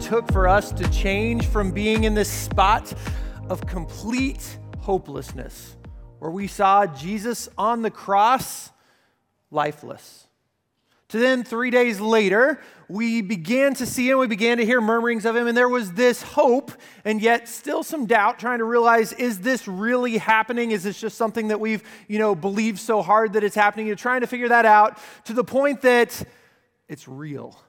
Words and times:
took 0.00 0.30
for 0.30 0.46
us 0.46 0.72
to 0.72 0.88
change 0.90 1.46
from 1.46 1.70
being 1.70 2.04
in 2.04 2.14
this 2.14 2.30
spot 2.30 2.92
of 3.48 3.66
complete 3.66 4.58
hopelessness, 4.78 5.76
where 6.18 6.30
we 6.30 6.46
saw 6.46 6.86
Jesus 6.86 7.48
on 7.56 7.82
the 7.82 7.90
cross 7.90 8.70
lifeless. 9.50 10.26
To 11.10 11.18
then, 11.18 11.44
three 11.44 11.70
days 11.70 12.00
later, 12.00 12.60
we 12.88 13.22
began 13.22 13.74
to 13.74 13.86
see 13.86 14.10
him, 14.10 14.18
we 14.18 14.26
began 14.26 14.58
to 14.58 14.66
hear 14.66 14.80
murmurings 14.80 15.24
of 15.24 15.36
him, 15.36 15.46
and 15.46 15.56
there 15.56 15.68
was 15.68 15.92
this 15.92 16.20
hope, 16.20 16.72
and 17.04 17.22
yet 17.22 17.48
still 17.48 17.82
some 17.82 18.06
doubt, 18.06 18.38
trying 18.38 18.58
to 18.58 18.64
realize 18.64 19.12
is 19.12 19.40
this 19.40 19.68
really 19.68 20.18
happening? 20.18 20.72
Is 20.72 20.82
this 20.82 21.00
just 21.00 21.16
something 21.16 21.48
that 21.48 21.60
we've, 21.60 21.82
you 22.08 22.18
know, 22.18 22.34
believed 22.34 22.80
so 22.80 23.02
hard 23.02 23.34
that 23.34 23.44
it's 23.44 23.54
happening? 23.54 23.86
You're 23.86 23.96
trying 23.96 24.22
to 24.22 24.26
figure 24.26 24.48
that 24.48 24.66
out 24.66 24.98
to 25.26 25.32
the 25.32 25.44
point 25.44 25.82
that 25.82 26.22
it's 26.88 27.06
real. 27.06 27.60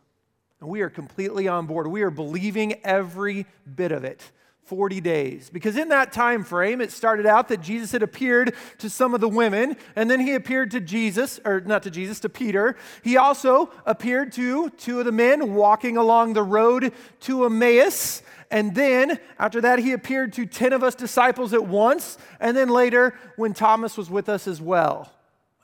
And 0.59 0.69
we 0.69 0.81
are 0.81 0.89
completely 0.89 1.47
on 1.47 1.65
board. 1.67 1.87
We 1.87 2.01
are 2.01 2.09
believing 2.09 2.75
every 2.83 3.45
bit 3.75 3.91
of 3.91 4.03
it. 4.03 4.31
40 4.67 4.99
days 4.99 5.49
because 5.49 5.77
in 5.77 5.87
that 5.87 6.11
time 6.11 6.43
frame 6.43 6.81
it 6.81 6.91
started 6.91 7.25
out 7.25 7.47
that 7.47 7.61
jesus 7.61 7.93
had 7.93 8.03
appeared 8.03 8.53
to 8.79 8.89
some 8.89 9.13
of 9.13 9.21
the 9.21 9.29
women 9.29 9.77
and 9.95 10.11
then 10.11 10.19
he 10.19 10.33
appeared 10.33 10.71
to 10.71 10.81
jesus 10.81 11.39
or 11.45 11.61
not 11.61 11.83
to 11.83 11.89
jesus 11.89 12.19
to 12.19 12.27
peter 12.27 12.75
he 13.01 13.15
also 13.15 13.71
appeared 13.85 14.29
to 14.33 14.69
two 14.71 14.99
of 14.99 15.05
the 15.05 15.11
men 15.11 15.53
walking 15.53 15.95
along 15.95 16.33
the 16.33 16.43
road 16.43 16.91
to 17.21 17.45
emmaus 17.45 18.21
and 18.51 18.75
then 18.75 19.17
after 19.39 19.61
that 19.61 19.79
he 19.79 19.93
appeared 19.93 20.33
to 20.33 20.45
10 20.45 20.73
of 20.73 20.83
us 20.83 20.95
disciples 20.95 21.53
at 21.53 21.65
once 21.65 22.17
and 22.41 22.57
then 22.57 22.67
later 22.67 23.17
when 23.37 23.53
thomas 23.53 23.95
was 23.95 24.09
with 24.09 24.27
us 24.27 24.49
as 24.49 24.59
well 24.59 25.09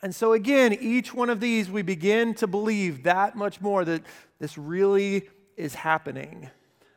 and 0.04 0.14
so 0.14 0.34
again 0.34 0.74
each 0.80 1.14
one 1.14 1.32
of 1.32 1.40
these 1.40 1.72
we 1.72 1.82
begin 1.82 2.36
to 2.36 2.46
believe 2.46 3.02
that 3.04 3.36
much 3.36 3.60
more 3.60 3.84
that 3.84 4.04
this 4.40 4.56
really 4.58 5.28
is 5.58 5.74
happening 5.74 6.50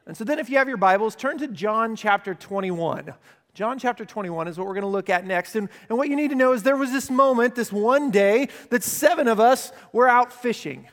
and 0.07 0.17
so 0.17 0.23
then, 0.23 0.39
if 0.39 0.49
you 0.49 0.59
have 0.59 0.69
your 0.69 0.77
Bibles, 0.77 1.17
turn 1.17 1.37
to 1.39 1.49
John 1.49 1.97
chapter 1.97 2.33
21. 2.33 3.13
John 3.55 3.77
chapter 3.77 4.05
21 4.05 4.47
is 4.47 4.57
what 4.57 4.69
we're 4.69 4.75
going 4.75 4.83
to 4.83 4.89
look 4.89 5.11
at 5.11 5.27
next. 5.27 5.57
And, 5.57 5.69
and 5.89 5.99
what 5.99 6.09
you 6.09 6.15
need 6.15 6.31
to 6.31 6.37
know 6.37 6.53
is 6.53 6.63
there 6.63 6.77
was 6.77 6.93
this 6.93 7.11
moment, 7.11 7.57
this 7.57 7.73
one 7.73 8.13
day, 8.13 8.49
that 8.71 8.85
seven 8.85 9.27
of 9.27 9.41
us 9.41 9.73
were 9.93 10.09
out 10.09 10.33
fishing. 10.33 10.87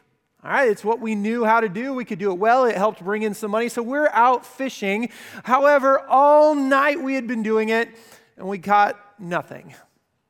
All 0.43 0.49
right, 0.49 0.67
it's 0.67 0.83
what 0.83 0.99
we 0.99 1.13
knew 1.13 1.45
how 1.45 1.59
to 1.59 1.69
do. 1.69 1.93
We 1.93 2.05
could 2.05 2.17
do 2.17 2.31
it 2.31 2.39
well. 2.39 2.65
It 2.65 2.75
helped 2.75 3.03
bring 3.03 3.21
in 3.21 3.35
some 3.35 3.51
money. 3.51 3.69
So 3.69 3.83
we're 3.83 4.09
out 4.09 4.47
fishing. 4.47 5.09
However, 5.43 5.99
all 5.99 6.55
night 6.55 6.99
we 6.99 7.13
had 7.13 7.27
been 7.27 7.43
doing 7.43 7.69
it 7.69 7.89
and 8.35 8.47
we 8.47 8.57
caught 8.57 8.99
nothing. 9.19 9.75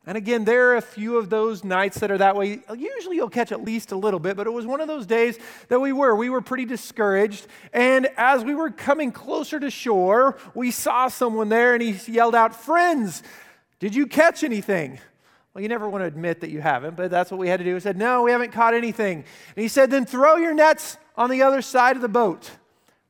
And 0.06 0.18
again, 0.18 0.44
there 0.44 0.72
are 0.72 0.76
a 0.76 0.82
few 0.82 1.18
of 1.18 1.30
those 1.30 1.64
nights 1.64 2.00
that 2.00 2.12
are 2.12 2.18
that 2.18 2.36
way. 2.36 2.60
Usually 2.76 3.16
you'll 3.16 3.30
catch 3.30 3.54
at 3.54 3.64
least 3.64 3.94
a 3.94 3.96
little 3.96 4.20
bit, 4.20 4.36
but 4.36 4.48
it 4.48 4.50
was 4.52 4.66
one 4.66 4.82
of 4.82 4.88
those 4.88 5.06
days 5.06 5.40
that 5.70 5.80
we 5.80 5.94
were. 5.94 6.14
We 6.14 6.30
were 6.30 6.42
pretty 6.42 6.66
discouraged. 6.66 7.48
And 7.72 8.10
as 8.18 8.44
we 8.44 8.54
were 8.54 8.70
coming 8.70 9.14
closer 9.14 9.62
to 9.62 9.70
shore, 9.70 10.38
we 10.54 10.72
saw 10.72 11.08
someone 11.08 11.48
there 11.48 11.74
and 11.74 11.82
he 11.82 11.92
yelled 12.12 12.36
out, 12.36 12.54
Friends, 12.54 13.24
did 13.80 13.96
you 13.96 14.06
catch 14.06 14.44
anything? 14.44 15.00
Well, 15.54 15.62
you 15.62 15.70
never 15.70 15.88
want 15.88 16.02
to 16.02 16.08
admit 16.08 16.42
that 16.42 16.50
you 16.50 16.60
haven't, 16.60 16.98
but 16.98 17.10
that's 17.10 17.32
what 17.32 17.40
we 17.40 17.48
had 17.48 17.60
to 17.60 17.64
do. 17.64 17.74
We 17.76 17.80
said, 17.80 17.96
No, 17.96 18.24
we 18.24 18.32
haven't 18.32 18.52
caught 18.52 18.74
anything. 18.74 19.18
And 19.56 19.62
he 19.62 19.70
said, 19.70 19.90
Then 19.90 20.06
throw 20.06 20.36
your 20.36 20.54
nets 20.54 20.98
on 21.16 21.30
the 21.30 21.44
other 21.44 21.62
side 21.62 21.96
of 21.96 22.02
the 22.02 22.10
boat. 22.10 22.52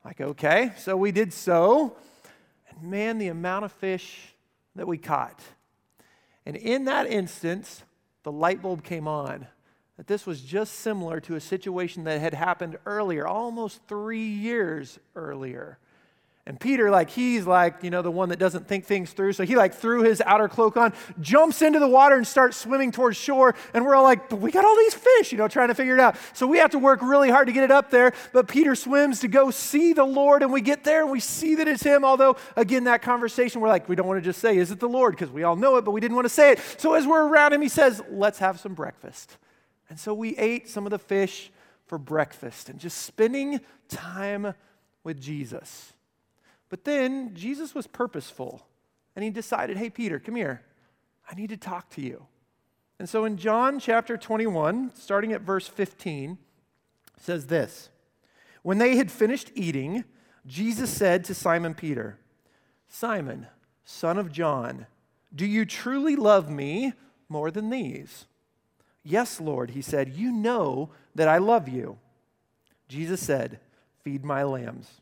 Like, 0.06 0.22
okay. 0.22 0.74
So 0.78 0.96
we 0.96 1.12
did 1.12 1.34
so. 1.34 1.96
And 2.70 2.92
man, 2.92 3.18
the 3.18 3.30
amount 3.30 3.66
of 3.66 3.72
fish 3.72 4.36
that 4.76 4.86
we 4.86 4.98
caught. 4.98 5.40
And 6.46 6.56
in 6.56 6.86
that 6.86 7.08
instance, 7.08 7.84
the 8.24 8.31
light 8.31 8.62
bulb 8.62 8.84
came 8.84 9.08
on 9.08 9.48
that 9.98 10.08
this 10.08 10.26
was 10.26 10.42
just 10.42 10.76
similar 10.76 11.20
to 11.22 11.36
a 11.36 11.42
situation 11.42 12.04
that 12.06 12.20
had 12.20 12.34
happened 12.34 12.78
earlier, 12.86 13.28
almost 13.28 13.81
three 13.88 14.26
years 14.28 15.00
earlier. 15.16 15.78
And 16.46 16.59
Peter, 16.59 16.92
like, 16.92 17.09
he's 17.09 17.48
like, 17.48 17.84
you 17.84 17.90
know, 17.90 18.02
the 18.02 18.12
one 18.12 18.28
that 18.28 18.38
doesn't 18.38 18.68
think 18.68 18.84
things 18.84 19.14
through. 19.14 19.31
So 19.31 19.46
he, 19.46 19.56
like, 19.56 19.74
threw 19.74 20.04
his 20.04 20.22
outer 20.26 20.50
cloak 20.50 20.76
on, 20.76 20.92
jumps 21.22 21.62
into 21.62 21.80
the 21.80 21.88
water, 21.88 22.18
and 22.18 22.28
starts 22.28 22.58
swimming 22.58 22.92
towards 22.92 23.16
shore. 23.16 23.56
And 23.74 23.86
we're 23.86 23.96
all 23.96 24.04
like, 24.04 24.28
but 24.28 24.42
we 24.42 24.52
got 24.52 24.66
all 24.66 24.76
these 24.76 24.94
fish, 24.94 25.32
you 25.32 25.38
know, 25.38 25.48
trying 25.48 25.70
to 25.70 25.74
figure 25.74 25.94
it 25.94 26.02
out. 26.02 26.18
So 26.34 26.46
we 26.46 26.58
have 26.58 26.72
to 26.72 26.80
work 26.80 27.02
really 27.02 27.30
hard 27.30 27.48
to 27.48 27.53
get 27.53 27.64
it 27.64 27.72
up 27.72 27.90
there. 27.90 28.12
But 28.34 28.50
Peter 28.50 28.76
swims 28.76 29.22
to 29.22 29.30
go 29.30 29.52
see 29.52 29.94
the 29.94 30.03
Lord. 30.03 30.44
And 30.44 30.52
we 30.52 30.59
get 30.59 30.84
there 30.84 31.03
and 31.03 31.12
we 31.12 31.22
see 31.22 31.56
that 31.56 31.70
it's 31.70 31.82
him. 31.82 32.03
Although, 32.03 32.36
again, 32.58 32.84
that 32.86 33.02
conversation, 33.02 33.62
we're 33.62 33.70
like, 33.70 33.88
we 33.88 33.96
don't 33.96 34.08
want 34.08 34.22
to 34.22 34.30
just 34.30 34.42
say, 34.42 34.58
is 34.58 34.70
it 34.70 34.82
the 34.82 34.90
Lord? 34.90 35.16
Because 35.16 35.32
we 35.32 35.44
all 35.44 35.56
know 35.56 35.78
it, 35.78 35.86
but 35.86 35.92
we 35.92 36.02
didn't 36.02 36.16
want 36.16 36.26
to 36.26 36.34
say 36.34 36.52
it. 36.52 36.59
So 36.78 36.94
as 36.94 37.08
we're 37.08 37.26
around 37.26 37.53
him, 37.53 37.62
he 37.62 37.70
says, 37.70 38.02
let's 38.12 38.40
have 38.40 38.59
some 38.59 38.74
breakfast. 38.74 39.38
And 39.88 39.98
so 39.98 40.14
we 40.14 40.36
ate 40.36 40.68
some 40.68 40.86
of 40.86 40.92
the 40.92 41.00
fish 41.00 41.53
for 41.86 41.98
breakfast 41.98 42.68
and 42.68 42.82
just 42.82 42.98
spending 43.03 43.62
time 43.88 44.56
with 45.06 45.22
Jesus. 45.22 45.93
But 46.73 46.85
then 46.85 47.35
Jesus 47.35 47.75
was 47.75 47.85
purposeful 47.85 48.66
and 49.16 49.23
he 49.23 49.29
decided, 49.29 49.78
hey, 49.78 49.91
Peter, 49.91 50.17
come 50.17 50.35
here. 50.35 50.63
I 51.29 51.35
need 51.35 51.51
to 51.51 51.56
talk 51.56 51.91
to 51.91 52.01
you. 52.01 52.25
And 52.97 53.07
so 53.07 53.25
in 53.25 53.38
John 53.38 53.79
chapter 53.79 54.17
21, 54.17 54.94
starting 54.95 55.34
at 55.34 55.41
verse 55.41 55.67
15, 55.67 56.39
says 57.19 57.45
this 57.45 57.91
When 58.63 58.79
they 58.79 58.95
had 58.95 59.11
finished 59.11 59.51
eating, 59.53 60.03
Jesus 60.47 60.89
said 60.89 61.23
to 61.25 61.35
Simon 61.35 61.75
Peter, 61.75 62.17
Simon, 62.88 63.45
son 63.85 64.17
of 64.17 64.31
John, 64.31 64.88
do 65.35 65.45
you 65.45 65.66
truly 65.66 66.16
love 66.16 66.50
me 66.50 66.94
more 67.29 67.51
than 67.51 67.69
these? 67.69 68.25
Yes, 69.03 69.40
Lord, 69.40 69.69
he 69.69 69.84
said, 69.84 70.16
You 70.16 70.31
know 70.31 70.90
that 71.13 71.28
I 71.28 71.38
love 71.38 71.69
you. 71.69 72.00
Jesus 72.88 73.22
said, 73.22 73.59
Feed 74.01 74.25
my 74.25 74.41
lambs. 74.41 75.01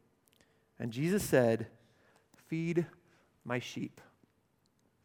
And 0.81 0.91
Jesus 0.91 1.23
said, 1.23 1.67
Feed 2.47 2.87
my 3.45 3.59
sheep. 3.59 4.01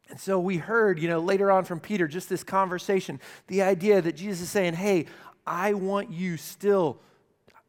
And 0.08 0.18
so 0.18 0.40
we 0.40 0.56
heard, 0.56 0.98
you 0.98 1.08
know, 1.08 1.20
later 1.20 1.50
on 1.50 1.64
from 1.64 1.80
Peter, 1.80 2.08
just 2.08 2.28
this 2.28 2.42
conversation, 2.42 3.20
the 3.48 3.62
idea 3.62 4.00
that 4.00 4.16
Jesus 4.16 4.42
is 4.42 4.50
saying, 4.50 4.74
Hey, 4.74 5.04
I 5.46 5.74
want 5.74 6.10
you 6.10 6.38
still 6.38 7.00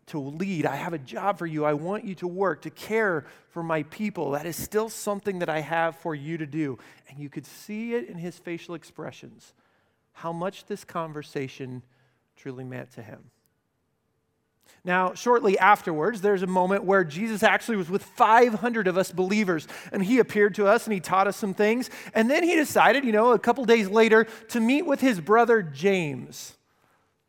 to 0.08 0.20
lead. 0.20 0.66
I 0.66 0.78
have 0.78 0.94
a 0.94 0.98
job 0.98 1.38
for 1.38 1.46
you. 1.46 1.66
I 1.66 1.74
want 1.74 2.06
you 2.06 2.16
to 2.16 2.28
work, 2.28 2.62
to 2.62 2.70
care 2.70 3.26
for 3.50 3.62
my 3.62 3.84
people. 3.84 4.32
That 4.32 4.46
is 4.46 4.56
still 4.56 4.88
something 4.88 5.40
that 5.40 5.50
I 5.50 5.60
have 5.60 5.98
for 5.98 6.16
you 6.16 6.38
to 6.38 6.46
do. 6.46 6.80
And 7.10 7.20
you 7.20 7.30
could 7.30 7.46
see 7.46 7.94
it 7.94 8.08
in 8.08 8.18
his 8.18 8.38
facial 8.38 8.74
expressions, 8.74 9.54
how 10.14 10.32
much 10.32 10.66
this 10.66 10.86
conversation 10.86 11.84
truly 12.38 12.64
meant 12.64 12.92
to 12.94 13.04
him. 13.04 13.32
Now, 14.84 15.14
shortly 15.14 15.60
afterwards, 15.60 16.22
there's 16.22 16.44
a 16.44 16.48
moment 16.48 16.86
where 16.86 17.04
Jesus 17.04 17.44
actually 17.44 17.78
was 17.78 17.90
with 17.90 18.04
500 18.04 18.88
of 18.88 18.98
us 18.98 19.12
believers, 19.12 19.68
and 19.92 20.04
he 20.04 20.20
appeared 20.20 20.56
to 20.56 20.68
us 20.68 20.86
and 20.86 20.94
he 20.94 21.02
taught 21.02 21.28
us 21.28 21.36
some 21.36 21.54
things. 21.54 21.90
And 22.14 22.30
then 22.30 22.44
he 22.44 22.56
decided, 22.56 23.04
you 23.04 23.12
know, 23.12 23.34
a 23.34 23.40
couple 23.40 23.66
days 23.66 23.90
later, 23.90 24.26
to 24.50 24.60
meet 24.60 24.86
with 24.86 25.02
his 25.02 25.20
brother 25.20 25.62
James. 25.62 26.56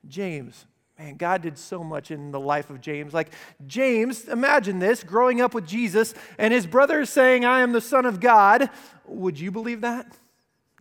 James, 0.07 0.67
man, 0.99 1.17
God 1.17 1.43
did 1.43 1.59
so 1.59 1.83
much 1.83 2.11
in 2.11 2.31
the 2.31 2.41
life 2.41 2.71
of 2.71 2.81
James. 2.81 3.13
Like, 3.13 3.33
James, 3.67 4.29
imagine 4.29 4.79
this 4.79 5.03
growing 5.03 5.41
up 5.41 5.53
with 5.53 5.67
Jesus, 5.67 6.15
and 6.39 6.55
his 6.55 6.67
brother 6.67 7.01
is 7.01 7.11
saying, 7.11 7.45
I 7.45 7.61
am 7.61 7.73
the 7.73 7.81
Son 7.81 8.07
of 8.07 8.21
God. 8.21 8.71
Would 9.05 9.41
you 9.41 9.51
believe 9.51 9.81
that? 9.81 10.17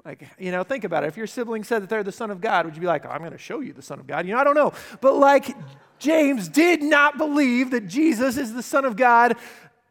Like, 0.07 0.25
you 0.39 0.53
know, 0.53 0.63
think 0.63 0.85
about 0.85 1.03
it. 1.03 1.07
If 1.07 1.17
your 1.17 1.27
sibling 1.27 1.65
said 1.65 1.83
that 1.83 1.89
they're 1.89 2.01
the 2.01 2.13
Son 2.13 2.31
of 2.31 2.39
God, 2.39 2.65
would 2.65 2.75
you 2.75 2.79
be 2.79 2.87
like, 2.87 3.05
oh, 3.05 3.09
I'm 3.09 3.19
going 3.19 3.33
to 3.33 3.37
show 3.37 3.59
you 3.59 3.73
the 3.73 3.81
Son 3.81 3.99
of 3.99 4.07
God? 4.07 4.25
You 4.25 4.33
know, 4.33 4.39
I 4.39 4.45
don't 4.45 4.55
know. 4.55 4.71
But 5.01 5.15
like, 5.15 5.53
James 5.99 6.47
did 6.47 6.81
not 6.81 7.17
believe 7.17 7.71
that 7.71 7.87
Jesus 7.87 8.37
is 8.37 8.53
the 8.53 8.63
Son 8.63 8.85
of 8.85 8.95
God 8.95 9.35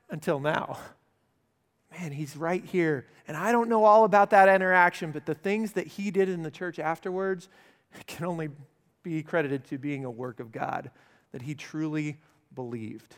until 0.08 0.40
now. 0.40 0.78
Man, 1.92 2.12
he's 2.12 2.34
right 2.34 2.64
here. 2.64 3.04
And 3.28 3.36
I 3.36 3.52
don't 3.52 3.68
know 3.68 3.84
all 3.84 4.04
about 4.04 4.30
that 4.30 4.48
interaction, 4.48 5.10
but 5.10 5.26
the 5.26 5.34
things 5.34 5.72
that 5.72 5.86
he 5.86 6.10
did 6.10 6.30
in 6.30 6.42
the 6.42 6.50
church 6.50 6.78
afterwards 6.78 7.50
can 8.06 8.24
only 8.24 8.48
be 9.02 9.22
credited 9.22 9.66
to 9.66 9.76
being 9.76 10.06
a 10.06 10.10
work 10.10 10.40
of 10.40 10.50
God 10.50 10.90
that 11.32 11.42
he 11.42 11.54
truly 11.54 12.16
believed. 12.54 13.16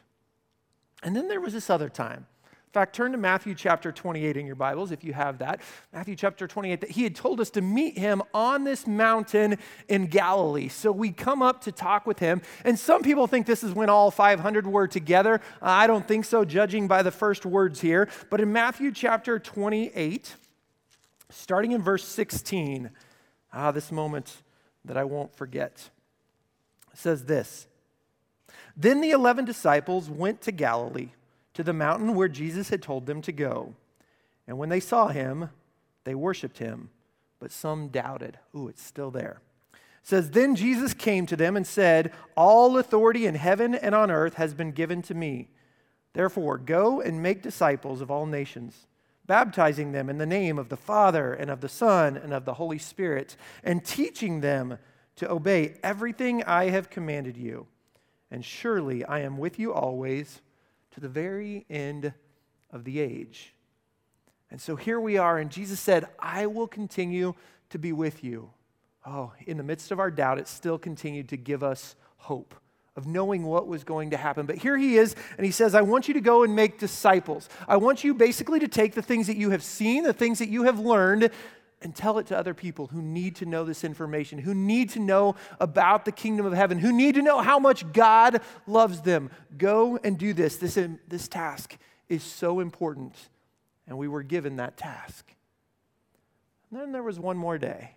And 1.04 1.14
then 1.14 1.28
there 1.28 1.40
was 1.40 1.52
this 1.52 1.70
other 1.70 1.88
time. 1.88 2.26
In 2.68 2.72
fact, 2.72 2.94
turn 2.94 3.12
to 3.12 3.18
Matthew 3.18 3.54
chapter 3.54 3.90
28 3.90 4.36
in 4.36 4.44
your 4.44 4.54
Bibles 4.54 4.92
if 4.92 5.02
you 5.02 5.14
have 5.14 5.38
that. 5.38 5.62
Matthew 5.90 6.14
chapter 6.14 6.46
28, 6.46 6.82
that 6.82 6.90
he 6.90 7.02
had 7.02 7.16
told 7.16 7.40
us 7.40 7.48
to 7.52 7.62
meet 7.62 7.96
him 7.96 8.22
on 8.34 8.64
this 8.64 8.86
mountain 8.86 9.56
in 9.88 10.06
Galilee. 10.06 10.68
So 10.68 10.92
we 10.92 11.10
come 11.10 11.40
up 11.40 11.62
to 11.62 11.72
talk 11.72 12.06
with 12.06 12.18
him. 12.18 12.42
And 12.66 12.78
some 12.78 13.02
people 13.02 13.26
think 13.26 13.46
this 13.46 13.64
is 13.64 13.72
when 13.72 13.88
all 13.88 14.10
500 14.10 14.66
were 14.66 14.86
together. 14.86 15.40
I 15.62 15.86
don't 15.86 16.06
think 16.06 16.26
so, 16.26 16.44
judging 16.44 16.88
by 16.88 17.02
the 17.02 17.10
first 17.10 17.46
words 17.46 17.80
here. 17.80 18.06
But 18.28 18.42
in 18.42 18.52
Matthew 18.52 18.92
chapter 18.92 19.38
28, 19.38 20.36
starting 21.30 21.72
in 21.72 21.80
verse 21.80 22.04
16, 22.04 22.90
ah, 23.50 23.72
this 23.72 23.90
moment 23.90 24.42
that 24.84 24.98
I 24.98 25.04
won't 25.04 25.34
forget, 25.34 25.88
says 26.92 27.24
this 27.24 27.66
Then 28.76 29.00
the 29.00 29.12
11 29.12 29.46
disciples 29.46 30.10
went 30.10 30.42
to 30.42 30.52
Galilee 30.52 31.12
to 31.58 31.64
the 31.64 31.72
mountain 31.72 32.14
where 32.14 32.28
Jesus 32.28 32.68
had 32.68 32.80
told 32.80 33.06
them 33.06 33.20
to 33.20 33.32
go. 33.32 33.74
And 34.46 34.58
when 34.58 34.68
they 34.68 34.78
saw 34.78 35.08
him, 35.08 35.50
they 36.04 36.14
worshiped 36.14 36.58
him, 36.58 36.90
but 37.40 37.50
some 37.50 37.88
doubted. 37.88 38.38
Ooh, 38.54 38.68
it's 38.68 38.80
still 38.80 39.10
there. 39.10 39.40
It 39.72 39.78
says, 40.04 40.30
Then 40.30 40.54
Jesus 40.54 40.94
came 40.94 41.26
to 41.26 41.34
them 41.34 41.56
and 41.56 41.66
said, 41.66 42.12
All 42.36 42.78
authority 42.78 43.26
in 43.26 43.34
heaven 43.34 43.74
and 43.74 43.92
on 43.92 44.08
earth 44.08 44.34
has 44.34 44.54
been 44.54 44.70
given 44.70 45.02
to 45.02 45.14
me. 45.14 45.48
Therefore, 46.12 46.58
go 46.58 47.00
and 47.00 47.24
make 47.24 47.42
disciples 47.42 48.00
of 48.00 48.08
all 48.08 48.24
nations, 48.24 48.86
baptizing 49.26 49.90
them 49.90 50.08
in 50.08 50.18
the 50.18 50.26
name 50.26 50.60
of 50.60 50.68
the 50.68 50.76
Father 50.76 51.34
and 51.34 51.50
of 51.50 51.60
the 51.60 51.68
Son 51.68 52.16
and 52.16 52.32
of 52.32 52.44
the 52.44 52.54
Holy 52.54 52.78
Spirit, 52.78 53.34
and 53.64 53.84
teaching 53.84 54.42
them 54.42 54.78
to 55.16 55.28
obey 55.28 55.74
everything 55.82 56.44
I 56.44 56.70
have 56.70 56.88
commanded 56.88 57.36
you. 57.36 57.66
And 58.30 58.44
surely 58.44 59.04
I 59.04 59.22
am 59.22 59.38
with 59.38 59.58
you 59.58 59.72
always 59.72 60.40
to 60.98 61.02
the 61.02 61.08
very 61.08 61.64
end 61.70 62.12
of 62.72 62.82
the 62.82 62.98
age. 62.98 63.54
And 64.50 64.60
so 64.60 64.74
here 64.74 64.98
we 65.00 65.16
are, 65.16 65.38
and 65.38 65.48
Jesus 65.48 65.78
said, 65.78 66.08
I 66.18 66.46
will 66.46 66.66
continue 66.66 67.34
to 67.70 67.78
be 67.78 67.92
with 67.92 68.24
you. 68.24 68.50
Oh, 69.06 69.32
in 69.46 69.58
the 69.58 69.62
midst 69.62 69.92
of 69.92 70.00
our 70.00 70.10
doubt, 70.10 70.38
it 70.38 70.48
still 70.48 70.76
continued 70.76 71.28
to 71.28 71.36
give 71.36 71.62
us 71.62 71.94
hope 72.16 72.54
of 72.96 73.06
knowing 73.06 73.44
what 73.44 73.68
was 73.68 73.84
going 73.84 74.10
to 74.10 74.16
happen. 74.16 74.44
But 74.44 74.56
here 74.56 74.76
he 74.76 74.96
is, 74.96 75.14
and 75.36 75.46
he 75.46 75.52
says, 75.52 75.76
I 75.76 75.82
want 75.82 76.08
you 76.08 76.14
to 76.14 76.20
go 76.20 76.42
and 76.42 76.56
make 76.56 76.80
disciples. 76.80 77.48
I 77.68 77.76
want 77.76 78.02
you 78.02 78.12
basically 78.12 78.58
to 78.58 78.68
take 78.68 78.94
the 78.94 79.02
things 79.02 79.28
that 79.28 79.36
you 79.36 79.50
have 79.50 79.62
seen, 79.62 80.02
the 80.02 80.12
things 80.12 80.40
that 80.40 80.48
you 80.48 80.64
have 80.64 80.80
learned, 80.80 81.30
and 81.80 81.94
tell 81.94 82.18
it 82.18 82.26
to 82.26 82.36
other 82.36 82.54
people 82.54 82.88
who 82.88 83.00
need 83.00 83.36
to 83.36 83.46
know 83.46 83.64
this 83.64 83.84
information, 83.84 84.38
who 84.38 84.54
need 84.54 84.90
to 84.90 84.98
know 84.98 85.36
about 85.60 86.04
the 86.04 86.12
kingdom 86.12 86.44
of 86.44 86.52
heaven, 86.52 86.78
who 86.78 86.92
need 86.92 87.14
to 87.14 87.22
know 87.22 87.40
how 87.40 87.58
much 87.58 87.92
God 87.92 88.40
loves 88.66 89.02
them. 89.02 89.30
Go 89.56 89.98
and 90.02 90.18
do 90.18 90.32
this. 90.32 90.56
This, 90.56 90.78
this 91.06 91.28
task 91.28 91.76
is 92.08 92.22
so 92.22 92.60
important, 92.60 93.14
and 93.86 93.96
we 93.96 94.08
were 94.08 94.22
given 94.22 94.56
that 94.56 94.76
task. 94.76 95.32
And 96.70 96.80
then 96.80 96.92
there 96.92 97.02
was 97.02 97.18
one 97.18 97.36
more 97.36 97.58
day. 97.58 97.92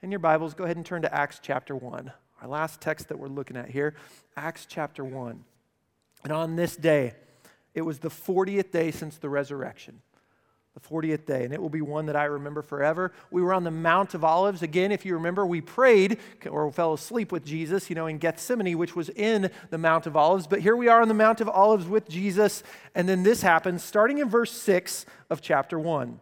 In 0.00 0.10
your 0.10 0.20
Bibles, 0.20 0.54
go 0.54 0.64
ahead 0.64 0.76
and 0.76 0.86
turn 0.86 1.02
to 1.02 1.14
Acts 1.14 1.40
chapter 1.42 1.74
1, 1.74 2.12
our 2.40 2.48
last 2.48 2.80
text 2.80 3.08
that 3.08 3.18
we're 3.18 3.28
looking 3.28 3.56
at 3.56 3.70
here, 3.70 3.94
Acts 4.36 4.66
chapter 4.68 5.04
1. 5.04 5.44
And 6.24 6.32
on 6.32 6.56
this 6.56 6.76
day, 6.76 7.14
it 7.74 7.82
was 7.82 7.98
the 7.98 8.10
40th 8.10 8.70
day 8.70 8.90
since 8.90 9.16
the 9.18 9.28
resurrection 9.28 10.02
the 10.74 10.80
40th 10.80 11.26
day, 11.26 11.44
and 11.44 11.52
it 11.52 11.60
will 11.60 11.68
be 11.68 11.82
one 11.82 12.06
that 12.06 12.16
I 12.16 12.24
remember 12.24 12.62
forever. 12.62 13.12
We 13.30 13.42
were 13.42 13.52
on 13.52 13.62
the 13.62 13.70
Mount 13.70 14.14
of 14.14 14.24
Olives. 14.24 14.62
Again, 14.62 14.90
if 14.90 15.04
you 15.04 15.14
remember, 15.14 15.44
we 15.44 15.60
prayed 15.60 16.18
or 16.48 16.72
fell 16.72 16.94
asleep 16.94 17.30
with 17.30 17.44
Jesus, 17.44 17.90
you 17.90 17.94
know, 17.94 18.06
in 18.06 18.16
Gethsemane, 18.16 18.78
which 18.78 18.96
was 18.96 19.10
in 19.10 19.50
the 19.68 19.76
Mount 19.76 20.06
of 20.06 20.16
Olives. 20.16 20.46
But 20.46 20.60
here 20.60 20.74
we 20.74 20.88
are 20.88 21.02
on 21.02 21.08
the 21.08 21.14
Mount 21.14 21.42
of 21.42 21.48
Olives 21.48 21.86
with 21.86 22.08
Jesus, 22.08 22.62
and 22.94 23.06
then 23.06 23.22
this 23.22 23.42
happens 23.42 23.84
starting 23.84 24.18
in 24.18 24.30
verse 24.30 24.52
6 24.52 25.04
of 25.28 25.42
chapter 25.42 25.78
1. 25.78 26.18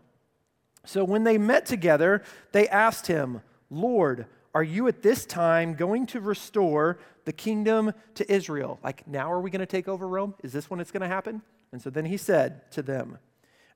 So 0.84 1.04
when 1.04 1.22
they 1.22 1.38
met 1.38 1.66
together, 1.66 2.22
they 2.50 2.68
asked 2.68 3.06
him, 3.06 3.42
Lord, 3.70 4.26
are 4.52 4.64
you 4.64 4.88
at 4.88 5.02
this 5.02 5.24
time 5.24 5.74
going 5.74 6.06
to 6.06 6.20
restore 6.20 6.98
the 7.24 7.32
kingdom 7.32 7.92
to 8.16 8.32
Israel? 8.32 8.80
Like, 8.82 9.06
now 9.06 9.30
are 9.30 9.40
we 9.40 9.50
going 9.50 9.60
to 9.60 9.66
take 9.66 9.86
over 9.86 10.08
Rome? 10.08 10.34
Is 10.42 10.52
this 10.52 10.68
when 10.68 10.80
it's 10.80 10.90
going 10.90 11.02
to 11.02 11.06
happen? 11.06 11.42
And 11.70 11.80
so 11.80 11.88
then 11.88 12.06
he 12.06 12.16
said 12.16 12.68
to 12.72 12.82
them, 12.82 13.18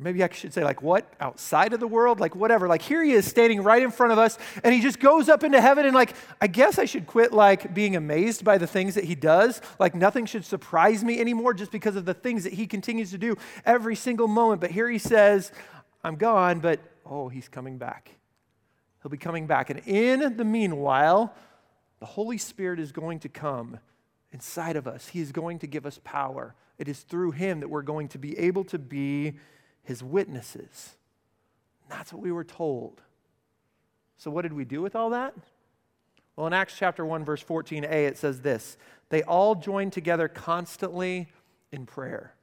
or 0.00 0.02
maybe 0.02 0.24
I 0.24 0.32
should 0.32 0.54
say, 0.54 0.64
like, 0.64 0.80
what? 0.80 1.12
Outside 1.20 1.74
of 1.74 1.80
the 1.80 1.86
world? 1.86 2.20
Like, 2.20 2.34
whatever. 2.34 2.66
Like, 2.66 2.80
here 2.80 3.04
he 3.04 3.12
is 3.12 3.26
standing 3.26 3.62
right 3.62 3.82
in 3.82 3.90
front 3.90 4.12
of 4.12 4.18
us, 4.18 4.38
and 4.64 4.74
he 4.74 4.80
just 4.80 4.98
goes 4.98 5.28
up 5.28 5.44
into 5.44 5.60
heaven, 5.60 5.84
and, 5.84 5.94
like, 5.94 6.14
I 6.40 6.46
guess 6.46 6.78
I 6.78 6.86
should 6.86 7.06
quit, 7.06 7.32
like, 7.32 7.74
being 7.74 7.96
amazed 7.96 8.42
by 8.42 8.56
the 8.56 8.66
things 8.66 8.94
that 8.94 9.04
he 9.04 9.14
does. 9.14 9.60
Like, 9.78 9.94
nothing 9.94 10.24
should 10.24 10.44
surprise 10.44 11.04
me 11.04 11.20
anymore 11.20 11.52
just 11.52 11.70
because 11.70 11.96
of 11.96 12.06
the 12.06 12.14
things 12.14 12.44
that 12.44 12.54
he 12.54 12.66
continues 12.66 13.10
to 13.10 13.18
do 13.18 13.36
every 13.66 13.94
single 13.94 14.26
moment. 14.26 14.62
But 14.62 14.70
here 14.70 14.88
he 14.88 14.98
says, 14.98 15.52
I'm 16.02 16.16
gone, 16.16 16.60
but 16.60 16.80
oh, 17.04 17.28
he's 17.28 17.48
coming 17.48 17.76
back. 17.76 18.10
He'll 19.02 19.10
be 19.10 19.18
coming 19.18 19.46
back. 19.46 19.68
And 19.68 19.80
in 19.80 20.36
the 20.36 20.44
meanwhile, 20.44 21.34
the 21.98 22.06
Holy 22.06 22.38
Spirit 22.38 22.80
is 22.80 22.92
going 22.92 23.20
to 23.20 23.28
come 23.28 23.78
inside 24.32 24.76
of 24.76 24.86
us, 24.86 25.08
he 25.08 25.20
is 25.20 25.32
going 25.32 25.58
to 25.58 25.66
give 25.66 25.84
us 25.84 26.00
power. 26.04 26.54
It 26.78 26.88
is 26.88 27.00
through 27.00 27.32
him 27.32 27.60
that 27.60 27.68
we're 27.68 27.82
going 27.82 28.08
to 28.08 28.18
be 28.18 28.38
able 28.38 28.64
to 28.64 28.78
be 28.78 29.34
his 29.90 30.04
witnesses. 30.04 30.94
that's 31.88 32.12
what 32.12 32.22
we 32.22 32.30
were 32.30 32.44
told. 32.44 33.00
So, 34.18 34.30
what 34.30 34.42
did 34.42 34.52
we 34.52 34.64
do 34.64 34.80
with 34.80 34.94
all 34.94 35.10
that? 35.10 35.34
Well, 36.36 36.46
in 36.46 36.52
Acts 36.52 36.76
chapter 36.78 37.04
1, 37.04 37.24
verse 37.24 37.42
14a, 37.42 38.06
it 38.06 38.16
says 38.16 38.40
this 38.40 38.76
They 39.08 39.24
all 39.24 39.56
joined 39.56 39.92
together 39.92 40.28
constantly 40.28 41.26
in 41.72 41.86
prayer 41.86 42.34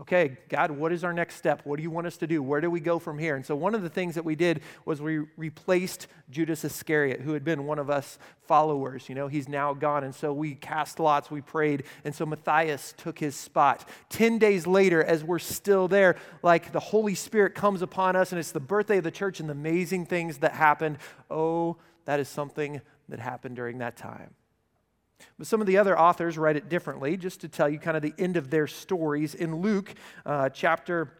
okay, 0.00 0.38
God, 0.48 0.70
what 0.70 0.92
is 0.92 1.04
our 1.04 1.12
next 1.12 1.36
step? 1.36 1.60
What 1.64 1.76
do 1.76 1.82
you 1.82 1.90
want 1.90 2.06
us 2.06 2.16
to 2.18 2.26
do? 2.26 2.42
Where 2.42 2.60
do 2.60 2.70
we 2.70 2.80
go 2.80 2.98
from 2.98 3.18
here? 3.18 3.36
And 3.36 3.44
so, 3.44 3.54
one 3.54 3.74
of 3.74 3.82
the 3.82 3.88
things 3.88 4.14
that 4.14 4.24
we 4.24 4.34
did 4.34 4.62
was 4.84 5.02
we 5.02 5.18
replaced 5.36 6.06
Judas 6.30 6.64
Iscariot, 6.64 7.20
who 7.20 7.34
had 7.34 7.44
been 7.44 7.66
one 7.66 7.78
of 7.78 7.90
us 7.90 8.18
followers. 8.46 9.08
You 9.08 9.14
know, 9.14 9.28
he's 9.28 9.48
now 9.48 9.74
gone. 9.74 10.04
And 10.04 10.14
so, 10.14 10.32
we 10.32 10.54
cast 10.54 10.98
lots, 10.98 11.30
we 11.30 11.42
prayed. 11.42 11.84
And 12.04 12.14
so, 12.14 12.24
Matthias 12.24 12.94
took 12.96 13.18
his 13.18 13.36
spot. 13.36 13.86
Ten 14.08 14.38
days 14.38 14.66
later, 14.66 15.04
as 15.04 15.22
we're 15.22 15.38
still 15.38 15.86
there, 15.86 16.16
like 16.42 16.72
the 16.72 16.80
Holy 16.80 17.14
Spirit 17.14 17.54
comes 17.54 17.82
upon 17.82 18.16
us, 18.16 18.32
and 18.32 18.38
it's 18.38 18.52
the 18.52 18.60
birthday 18.60 18.98
of 18.98 19.04
the 19.04 19.10
church 19.10 19.40
and 19.40 19.48
the 19.48 19.54
amazing 19.54 20.06
things 20.06 20.38
that 20.38 20.52
happened. 20.52 20.98
Oh, 21.30 21.76
that 22.06 22.20
is 22.20 22.28
something 22.28 22.80
that 23.10 23.20
happened 23.20 23.56
during 23.56 23.78
that 23.78 23.96
time. 23.96 24.30
But 25.38 25.46
some 25.46 25.60
of 25.60 25.66
the 25.66 25.78
other 25.78 25.98
authors 25.98 26.38
write 26.38 26.56
it 26.56 26.68
differently, 26.68 27.16
just 27.16 27.40
to 27.42 27.48
tell 27.48 27.68
you 27.68 27.78
kind 27.78 27.96
of 27.96 28.02
the 28.02 28.14
end 28.18 28.36
of 28.36 28.50
their 28.50 28.66
stories. 28.66 29.34
In 29.34 29.56
Luke 29.56 29.94
uh, 30.26 30.48
chapter 30.48 31.12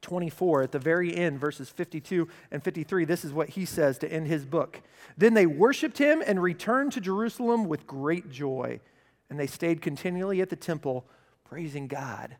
24, 0.00 0.62
at 0.62 0.72
the 0.72 0.78
very 0.78 1.14
end, 1.14 1.38
verses 1.38 1.68
52 1.68 2.28
and 2.50 2.62
53, 2.62 3.04
this 3.04 3.24
is 3.24 3.32
what 3.32 3.50
he 3.50 3.64
says 3.64 3.98
to 3.98 4.12
end 4.12 4.26
his 4.26 4.44
book. 4.44 4.80
Then 5.16 5.34
they 5.34 5.46
worshiped 5.46 5.98
him 5.98 6.22
and 6.26 6.42
returned 6.42 6.92
to 6.92 7.00
Jerusalem 7.00 7.64
with 7.66 7.86
great 7.86 8.30
joy, 8.30 8.80
and 9.28 9.38
they 9.38 9.46
stayed 9.46 9.82
continually 9.82 10.40
at 10.40 10.50
the 10.50 10.56
temple, 10.56 11.06
praising 11.44 11.86
God. 11.86 12.36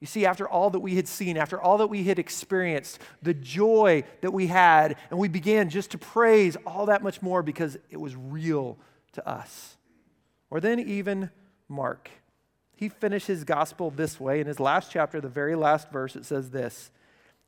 You 0.00 0.06
see, 0.06 0.26
after 0.26 0.46
all 0.46 0.70
that 0.70 0.80
we 0.80 0.96
had 0.96 1.08
seen, 1.08 1.36
after 1.36 1.58
all 1.58 1.78
that 1.78 1.86
we 1.86 2.04
had 2.04 2.18
experienced, 2.18 2.98
the 3.22 3.32
joy 3.32 4.04
that 4.20 4.32
we 4.32 4.48
had, 4.48 4.96
and 5.08 5.18
we 5.18 5.28
began 5.28 5.70
just 5.70 5.92
to 5.92 5.98
praise 5.98 6.56
all 6.66 6.86
that 6.86 7.02
much 7.02 7.22
more 7.22 7.42
because 7.42 7.78
it 7.90 7.98
was 7.98 8.14
real 8.14 8.76
to 9.12 9.26
us. 9.26 9.73
Or 10.50 10.60
then 10.60 10.78
even 10.78 11.30
Mark. 11.68 12.10
He 12.76 12.88
finished 12.88 13.26
his 13.26 13.44
gospel 13.44 13.90
this 13.90 14.18
way. 14.18 14.40
In 14.40 14.46
his 14.46 14.60
last 14.60 14.90
chapter, 14.90 15.20
the 15.20 15.28
very 15.28 15.54
last 15.54 15.90
verse, 15.90 16.16
it 16.16 16.24
says 16.24 16.50
this 16.50 16.90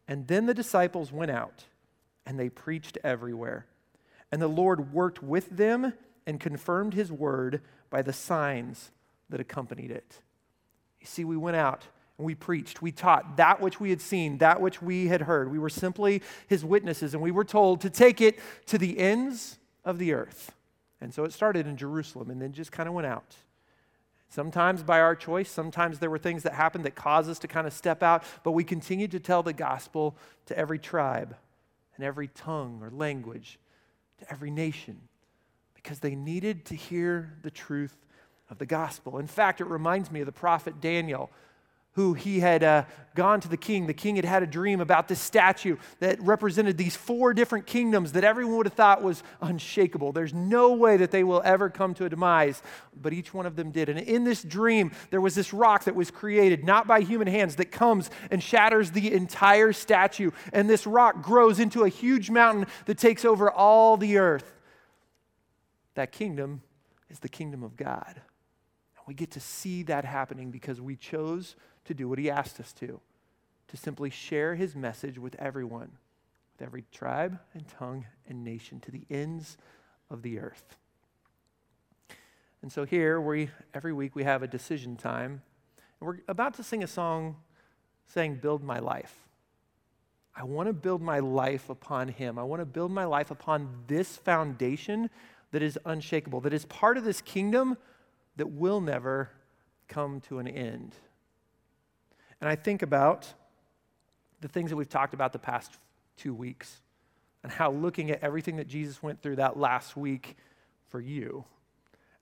And 0.09 0.26
then 0.26 0.47
the 0.47 0.55
disciples 0.55 1.12
went 1.12 1.31
out 1.31 1.65
and 2.25 2.38
they 2.38 2.49
preached 2.49 2.99
everywhere. 3.05 3.67
And 4.33 4.43
the 4.43 4.49
Lord 4.49 4.93
worked 4.93 5.23
with 5.23 5.49
them 5.50 5.93
and 6.26 6.41
confirmed 6.41 6.95
his 6.95 7.12
word 7.12 7.62
by 7.91 8.03
the 8.03 8.12
signs 8.12 8.91
that 9.31 9.41
accompanied 9.41 9.91
it. 9.91 10.21
You 11.00 11.07
see, 11.07 11.25
we 11.25 11.37
went 11.37 11.57
out 11.57 11.85
and 12.19 12.26
we 12.26 12.35
preached, 12.35 12.83
we 12.83 12.93
taught 12.93 13.37
that 13.37 13.61
which 13.61 13.79
we 13.79 13.91
had 13.91 14.00
seen, 14.00 14.38
that 14.38 14.61
which 14.61 14.81
we 14.81 15.07
had 15.07 15.23
heard. 15.23 15.50
We 15.50 15.59
were 15.59 15.69
simply 15.69 16.23
his 16.47 16.65
witnesses, 16.65 17.15
and 17.15 17.23
we 17.23 17.31
were 17.31 17.45
told 17.45 17.83
to 17.83 17.91
take 17.91 18.21
it 18.21 18.38
to 18.67 18.79
the 18.79 18.99
ends 18.99 19.59
of 19.85 19.99
the 19.99 20.12
earth. 20.12 20.53
And 21.00 21.12
so 21.12 21.25
it 21.25 21.33
started 21.33 21.67
in 21.67 21.76
Jerusalem 21.76 22.31
and 22.31 22.41
then 22.41 22.53
just 22.53 22.73
kind 22.73 22.88
of 22.88 22.95
went 22.95 23.07
out. 23.07 23.37
Sometimes 24.29 24.83
by 24.83 25.00
our 25.00 25.15
choice, 25.15 25.50
sometimes 25.50 25.99
there 25.99 26.11
were 26.11 26.19
things 26.19 26.43
that 26.43 26.53
happened 26.53 26.85
that 26.85 26.95
caused 26.95 27.31
us 27.31 27.38
to 27.41 27.49
kind 27.49 27.67
of 27.67 27.73
step 27.73 28.03
out, 28.03 28.25
but 28.43 28.53
we 28.53 28.65
continued 28.65 29.12
to 29.12 29.21
tell 29.21 29.43
the 29.43 29.53
gospel 29.53 30.17
to 30.47 30.59
every 30.59 30.79
tribe 30.79 31.37
and 31.95 32.05
every 32.05 32.29
tongue 32.29 32.81
or 32.83 32.91
language, 32.91 33.59
to 34.19 34.31
every 34.31 34.50
nation, 34.50 35.00
because 35.75 36.00
they 36.00 36.15
needed 36.15 36.65
to 36.67 36.75
hear 36.75 37.35
the 37.43 37.50
truth 37.50 37.97
of 38.50 38.59
the 38.59 38.67
gospel. 38.67 39.19
In 39.19 39.26
fact, 39.26 39.61
it 39.61 39.67
reminds 39.67 40.11
me 40.11 40.21
of 40.21 40.26
the 40.26 40.33
prophet 40.33 40.81
Daniel 40.81 41.31
who 41.97 42.12
he 42.12 42.41
had 42.41 42.62
uh, 42.62 42.85
gone 43.15 43.41
to 43.41 43.49
the 43.49 43.57
king. 43.57 43.87
The 43.87 43.95
king 43.95 44.17
had 44.17 44.26
had 44.26 44.43
a 44.43 44.47
dream 44.47 44.83
about 44.83 45.09
this 45.09 45.19
statue 45.19 45.79
that 45.99 46.21
represented 46.21 46.76
these 46.76 46.95
four 46.95 47.33
different 47.33 47.67
kingdoms 47.67 48.12
that 48.12 48.23
everyone 48.23 48.59
would 48.59 48.67
have 48.67 48.75
thought 48.75 49.03
was 49.03 49.23
unshakable. 49.41 50.12
There's 50.12 50.35
no 50.35 50.75
way 50.75 50.99
that 50.99 51.11
they 51.11 51.25
will 51.25 51.41
ever 51.43 51.71
come 51.71 51.95
to 51.95 52.05
a 52.05 52.11
demise, 52.11 52.62
but 52.95 53.15
each 53.15 53.33
one 53.33 53.47
of 53.47 53.57
them 53.57 53.71
did. 53.71 53.88
And 53.88 53.99
in 53.99 54.25
this 54.25 54.43
dream, 54.43 54.93
there 55.11 55.23
was 55.23 55.35
this 55.35 55.55
rock 55.55 55.85
that 55.85 55.95
was 55.95 56.11
created 56.11 56.65
not 56.65 56.87
by 56.87 57.00
human 57.00 57.29
hands 57.29 57.57
that 57.57 57.73
comes 57.73 58.11
and 58.31 58.43
shatters 58.43 58.91
the 58.91 59.15
entire 59.15 59.73
statue. 59.73 60.33
And 60.53 60.69
this 60.69 60.87
rock 60.87 61.23
grows 61.23 61.59
into 61.59 61.85
a 61.85 61.88
huge 61.88 62.29
mountain 62.29 62.67
that 62.85 62.99
takes 62.99 63.25
over 63.25 63.50
all 63.50 63.97
the 63.97 64.19
earth. 64.19 64.53
That 65.95 66.12
kingdom 66.12 66.61
is 67.09 67.21
the 67.21 67.31
kingdom 67.31 67.62
of 67.62 67.75
God. 67.75 68.12
And 68.17 69.07
we 69.07 69.15
get 69.15 69.31
to 69.31 69.41
see 69.41 69.83
that 69.85 70.05
happening 70.05 70.50
because 70.50 70.79
we 70.79 70.95
chose 70.95 71.57
to 71.87 71.95
do 71.95 72.09
what 72.09 72.19
he 72.19 72.31
asked 72.31 72.61
us 72.61 72.73
to 72.75 73.00
to 73.69 73.76
simply 73.76 74.11
share 74.11 74.55
his 74.55 74.76
message 74.76 75.19
with 75.19 75.35
everyone, 75.38 75.90
with 76.52 76.66
every 76.66 76.85
tribe 76.93 77.38
and 77.55 77.66
tongue 77.69 78.05
and 78.28 78.45
nation 78.45 78.81
to 78.81 78.90
the 78.90 79.02
ends 79.11 79.57
of 80.11 80.23
the 80.23 80.38
earth. 80.38 80.76
And 82.62 82.73
so 82.73 82.85
here, 82.85 83.21
we 83.21 83.50
every 83.75 83.93
week 83.93 84.14
we 84.14 84.25
have 84.25 84.43
a 84.43 84.49
decision 84.49 84.97
time, 84.97 85.43
and 86.00 86.07
we're 86.07 86.19
about 86.28 86.55
to 86.55 86.62
sing 86.62 86.83
a 86.83 86.87
song 86.87 87.37
saying, 88.07 88.37
Build 88.37 88.62
my 88.62 88.78
life. 88.78 89.14
I 90.35 90.45
want 90.45 90.69
to 90.69 90.73
build 90.73 91.00
my 91.00 91.19
life 91.19 91.71
upon 91.71 92.09
him. 92.09 92.38
I 92.38 92.43
want 92.43 92.61
to 92.61 92.66
build 92.66 92.90
my 92.93 93.05
life 93.05 93.31
upon 93.31 93.85
this 93.87 94.16
foundation 94.19 95.09
that 95.52 95.62
is 95.62 95.78
unshakable, 95.87 96.40
that 96.43 96.52
is 96.52 96.66
part 96.66 96.99
of 96.99 97.05
this 97.05 97.23
kingdom 97.23 97.78
that 98.37 98.50
will 98.50 98.81
never 98.81 99.31
come 99.88 100.21
to 100.23 100.38
an 100.38 100.47
end. 100.47 100.95
And 102.40 102.49
I 102.49 102.57
think 102.57 102.83
about 102.83 103.33
the 104.40 104.49
things 104.49 104.71
that 104.71 104.76
we've 104.76 104.88
talked 104.88 105.14
about 105.14 105.33
the 105.33 105.38
past 105.38 105.78
two 106.16 106.35
weeks 106.35 106.81
and 107.43 107.52
how 107.52 107.71
looking 107.71 108.11
at 108.11 108.23
everything 108.23 108.57
that 108.57 108.66
Jesus 108.66 109.02
went 109.02 109.23
through 109.23 109.37
that 109.37 109.59
last 109.59 109.97
week 109.97 110.37
for 110.88 111.00
you. 111.00 111.45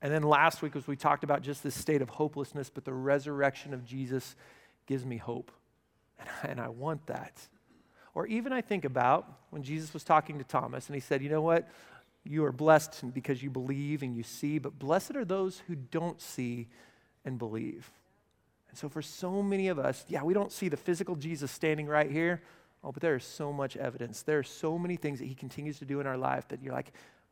And 0.02 0.12
then 0.12 0.22
last 0.22 0.60
week, 0.60 0.76
as 0.76 0.86
we 0.86 0.96
talked 0.96 1.24
about 1.24 1.42
just 1.42 1.62
this 1.62 1.74
state 1.74 2.02
of 2.02 2.10
hopelessness, 2.10 2.68
but 2.68 2.84
the 2.84 2.92
resurrection 2.92 3.72
of 3.72 3.84
Jesus 3.84 4.36
gives 4.86 5.04
me 5.06 5.16
hope. 5.16 5.50
And 6.18 6.28
I, 6.28 6.46
and 6.48 6.60
I 6.60 6.68
want 6.68 7.06
that. 7.06 7.48
Or 8.14 8.26
even 8.26 8.52
I 8.52 8.60
think 8.60 8.84
about 8.84 9.26
when 9.50 9.62
Jesus 9.62 9.92
was 9.92 10.04
talking 10.04 10.38
to 10.38 10.44
Thomas 10.44 10.86
and 10.86 10.94
he 10.94 11.00
said, 11.00 11.22
You 11.22 11.30
know 11.30 11.40
what? 11.40 11.68
You 12.22 12.44
are 12.44 12.52
blessed 12.52 13.12
because 13.12 13.42
you 13.42 13.50
believe 13.50 14.02
and 14.02 14.14
you 14.16 14.22
see, 14.22 14.58
but 14.58 14.78
blessed 14.78 15.16
are 15.16 15.24
those 15.24 15.62
who 15.66 15.74
don't 15.74 16.20
see 16.20 16.68
and 17.24 17.38
believe. 17.38 17.90
And 18.74 18.78
so, 18.80 18.88
for 18.88 19.02
so 19.02 19.40
many 19.40 19.68
of 19.68 19.78
us, 19.78 20.04
yeah, 20.08 20.24
we 20.24 20.34
don't 20.34 20.50
see 20.50 20.68
the 20.68 20.76
physical 20.76 21.14
Jesus 21.14 21.52
standing 21.52 21.86
right 21.86 22.10
here. 22.10 22.42
Oh, 22.82 22.90
but 22.90 23.00
there 23.00 23.14
is 23.14 23.22
so 23.22 23.52
much 23.52 23.76
evidence. 23.76 24.22
There 24.22 24.40
are 24.40 24.42
so 24.42 24.80
many 24.80 24.96
things 24.96 25.20
that 25.20 25.26
he 25.26 25.34
continues 25.36 25.78
to 25.78 25.84
do 25.84 26.00
in 26.00 26.08
our 26.08 26.16
life 26.16 26.48
that 26.48 26.60
you're 26.60 26.72
like, 26.72 26.90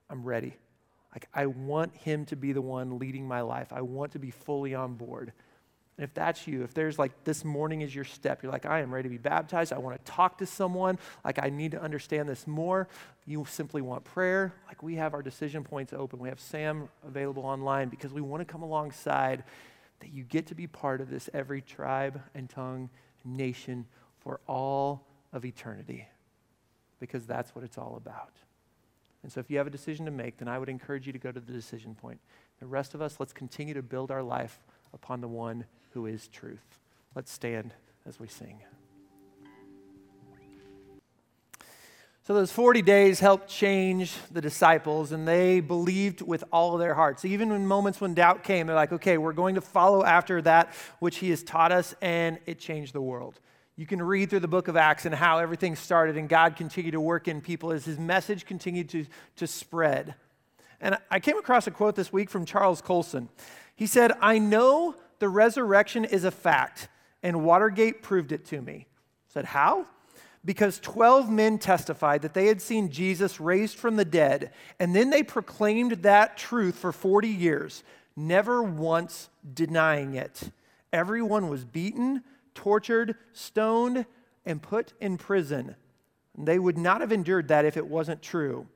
I'm 0.08 0.22
ready. 0.22 0.54
Like, 1.12 1.28
I 1.34 1.46
want 1.46 1.96
him 1.96 2.26
to 2.26 2.36
be 2.36 2.52
the 2.52 2.62
one 2.62 3.00
leading 3.00 3.26
my 3.26 3.40
life. 3.40 3.72
I 3.72 3.80
want 3.80 4.12
to 4.12 4.20
be 4.20 4.30
fully 4.30 4.72
on 4.76 4.94
board. 4.94 5.32
And 5.98 6.04
if 6.04 6.14
that's 6.14 6.46
you, 6.46 6.62
if 6.62 6.74
there's 6.74 6.96
like 6.96 7.24
this 7.24 7.44
morning 7.44 7.80
is 7.80 7.92
your 7.92 8.04
step, 8.04 8.44
you're 8.44 8.52
like, 8.52 8.64
I 8.64 8.78
am 8.78 8.94
ready 8.94 9.08
to 9.08 9.12
be 9.12 9.18
baptized. 9.18 9.72
I 9.72 9.78
want 9.78 9.98
to 9.98 10.12
talk 10.12 10.38
to 10.38 10.46
someone. 10.46 10.96
Like, 11.24 11.42
I 11.42 11.50
need 11.50 11.72
to 11.72 11.82
understand 11.82 12.28
this 12.28 12.46
more. 12.46 12.86
You 13.26 13.44
simply 13.48 13.82
want 13.82 14.04
prayer. 14.04 14.54
Like, 14.68 14.80
we 14.80 14.94
have 14.94 15.12
our 15.12 15.22
decision 15.22 15.64
points 15.64 15.92
open. 15.92 16.20
We 16.20 16.28
have 16.28 16.38
Sam 16.38 16.88
available 17.04 17.44
online 17.44 17.88
because 17.88 18.12
we 18.12 18.20
want 18.20 18.42
to 18.42 18.44
come 18.44 18.62
alongside 18.62 19.42
that 20.02 20.12
you 20.12 20.24
get 20.24 20.46
to 20.48 20.54
be 20.54 20.66
part 20.66 21.00
of 21.00 21.08
this 21.08 21.30
every 21.32 21.62
tribe 21.62 22.20
and 22.34 22.50
tongue, 22.50 22.90
and 23.24 23.36
nation 23.36 23.86
for 24.18 24.40
all 24.48 25.06
of 25.32 25.44
eternity. 25.44 26.08
Because 26.98 27.24
that's 27.24 27.54
what 27.54 27.64
it's 27.64 27.78
all 27.78 27.94
about. 27.96 28.32
And 29.22 29.30
so 29.30 29.38
if 29.38 29.48
you 29.48 29.58
have 29.58 29.66
a 29.68 29.70
decision 29.70 30.04
to 30.06 30.10
make, 30.10 30.38
then 30.38 30.48
I 30.48 30.58
would 30.58 30.68
encourage 30.68 31.06
you 31.06 31.12
to 31.12 31.18
go 31.18 31.30
to 31.30 31.40
the 31.40 31.52
decision 31.52 31.94
point. 31.94 32.18
The 32.58 32.66
rest 32.66 32.94
of 32.94 33.00
us, 33.00 33.16
let's 33.20 33.32
continue 33.32 33.74
to 33.74 33.82
build 33.82 34.10
our 34.10 34.22
life 34.22 34.58
upon 34.92 35.20
the 35.20 35.28
one 35.28 35.64
who 35.90 36.06
is 36.06 36.26
truth. 36.28 36.80
Let's 37.14 37.30
stand 37.30 37.74
as 38.04 38.18
we 38.18 38.26
sing. 38.26 38.58
So, 42.32 42.36
those 42.36 42.50
40 42.50 42.80
days 42.80 43.20
helped 43.20 43.46
change 43.46 44.14
the 44.30 44.40
disciples, 44.40 45.12
and 45.12 45.28
they 45.28 45.60
believed 45.60 46.22
with 46.22 46.42
all 46.50 46.72
of 46.72 46.80
their 46.80 46.94
hearts. 46.94 47.26
Even 47.26 47.52
in 47.52 47.66
moments 47.66 48.00
when 48.00 48.14
doubt 48.14 48.42
came, 48.42 48.66
they're 48.66 48.74
like, 48.74 48.90
okay, 48.90 49.18
we're 49.18 49.34
going 49.34 49.56
to 49.56 49.60
follow 49.60 50.02
after 50.02 50.40
that 50.40 50.72
which 50.98 51.18
he 51.18 51.28
has 51.28 51.42
taught 51.42 51.72
us, 51.72 51.94
and 52.00 52.38
it 52.46 52.58
changed 52.58 52.94
the 52.94 53.02
world. 53.02 53.38
You 53.76 53.84
can 53.84 54.00
read 54.00 54.30
through 54.30 54.40
the 54.40 54.48
book 54.48 54.68
of 54.68 54.78
Acts 54.78 55.04
and 55.04 55.14
how 55.14 55.40
everything 55.40 55.76
started, 55.76 56.16
and 56.16 56.26
God 56.26 56.56
continued 56.56 56.92
to 56.92 57.02
work 57.02 57.28
in 57.28 57.42
people 57.42 57.70
as 57.70 57.84
his 57.84 57.98
message 57.98 58.46
continued 58.46 58.88
to, 58.88 59.04
to 59.36 59.46
spread. 59.46 60.14
And 60.80 60.96
I 61.10 61.20
came 61.20 61.36
across 61.36 61.66
a 61.66 61.70
quote 61.70 61.96
this 61.96 62.14
week 62.14 62.30
from 62.30 62.46
Charles 62.46 62.80
Colson. 62.80 63.28
He 63.76 63.86
said, 63.86 64.10
I 64.22 64.38
know 64.38 64.96
the 65.18 65.28
resurrection 65.28 66.06
is 66.06 66.24
a 66.24 66.30
fact, 66.30 66.88
and 67.22 67.44
Watergate 67.44 68.00
proved 68.00 68.32
it 68.32 68.46
to 68.46 68.62
me. 68.62 68.86
I 68.88 69.32
said, 69.34 69.44
How? 69.44 69.84
Because 70.44 70.80
12 70.80 71.30
men 71.30 71.58
testified 71.58 72.22
that 72.22 72.34
they 72.34 72.46
had 72.46 72.60
seen 72.60 72.90
Jesus 72.90 73.40
raised 73.40 73.78
from 73.78 73.96
the 73.96 74.04
dead, 74.04 74.52
and 74.78 74.94
then 74.94 75.10
they 75.10 75.22
proclaimed 75.22 75.92
that 76.02 76.36
truth 76.36 76.76
for 76.76 76.92
40 76.92 77.28
years, 77.28 77.84
never 78.16 78.62
once 78.62 79.28
denying 79.54 80.14
it. 80.14 80.50
Everyone 80.92 81.48
was 81.48 81.64
beaten, 81.64 82.22
tortured, 82.54 83.14
stoned, 83.32 84.04
and 84.44 84.60
put 84.60 84.92
in 85.00 85.16
prison. 85.16 85.76
They 86.36 86.58
would 86.58 86.78
not 86.78 87.00
have 87.00 87.12
endured 87.12 87.48
that 87.48 87.64
if 87.64 87.76
it 87.76 87.86
wasn't 87.86 88.22
true. 88.22 88.66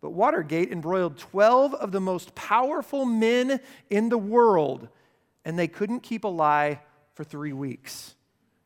But 0.00 0.10
Watergate 0.10 0.72
embroiled 0.72 1.16
12 1.16 1.74
of 1.74 1.92
the 1.92 2.00
most 2.00 2.34
powerful 2.34 3.04
men 3.04 3.60
in 3.88 4.08
the 4.08 4.18
world, 4.18 4.88
and 5.44 5.56
they 5.56 5.68
couldn't 5.68 6.00
keep 6.00 6.24
a 6.24 6.28
lie 6.28 6.80
for 7.14 7.22
three 7.22 7.52
weeks. 7.52 8.16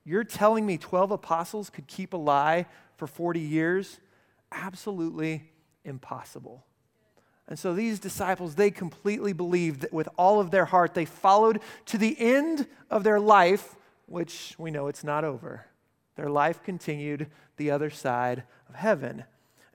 You're 0.09 0.25
telling 0.25 0.65
me 0.65 0.79
12 0.79 1.11
apostles 1.11 1.69
could 1.69 1.89
keep 1.89 2.15
a 2.15 2.17
lie 2.17 2.67
for 2.97 3.09
40 3.09 3.41
years? 3.41 3.99
Absolutely 4.53 5.51
impossible. 5.85 6.65
And 7.49 7.59
so 7.59 7.75
these 7.75 7.99
disciples, 7.99 8.55
they 8.55 8.71
completely 8.71 9.33
believed 9.33 9.81
that 9.81 9.93
with 9.93 10.09
all 10.17 10.39
of 10.39 10.53
their 10.53 10.65
heart, 10.65 10.95
they 10.95 11.05
followed 11.05 11.61
to 11.87 11.99
the 11.99 12.17
end 12.21 12.69
of 12.89 13.03
their 13.03 13.19
life, 13.19 13.75
which 14.07 14.55
we 14.59 14.71
know 14.71 14.87
it's 14.87 15.03
not 15.03 15.25
over. 15.25 15.67
Their 16.15 16.31
life 16.31 16.63
continued 16.63 17.29
the 17.57 17.73
other 17.73 17.91
side 17.91 18.45
of 18.69 18.77
heaven. 18.77 19.25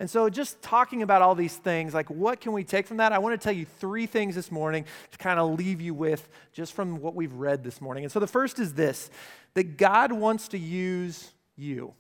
And 0.02 0.10
so, 0.10 0.32
just 0.32 0.64
talking 0.64 1.04
about 1.04 1.22
all 1.22 1.36
these 1.36 1.56
things, 1.56 1.94
like 1.94 2.10
what 2.10 2.42
can 2.42 2.54
we 2.54 2.64
take 2.64 2.88
from 2.88 2.98
that? 2.98 3.14
I 3.14 3.20
want 3.20 3.40
to 3.40 3.44
tell 3.44 3.54
you 3.54 3.68
three 3.80 4.08
things 4.08 4.34
this 4.34 4.50
morning 4.50 4.84
to 5.12 5.18
kind 5.20 5.40
of 5.40 5.60
leave 5.60 5.80
you 5.80 5.94
with 5.94 6.28
just 6.54 6.74
from 6.74 7.02
what 7.02 7.14
we've 7.14 7.34
read 7.34 7.64
this 7.64 7.80
morning. 7.80 8.04
And 8.04 8.12
so, 8.12 8.20
the 8.20 8.26
first 8.26 8.58
is 8.58 8.74
this 8.74 9.12
that 9.54 9.78
God 9.78 10.12
wants 10.12 10.48
to 10.48 10.58
use 10.58 11.30
you. 11.56 11.94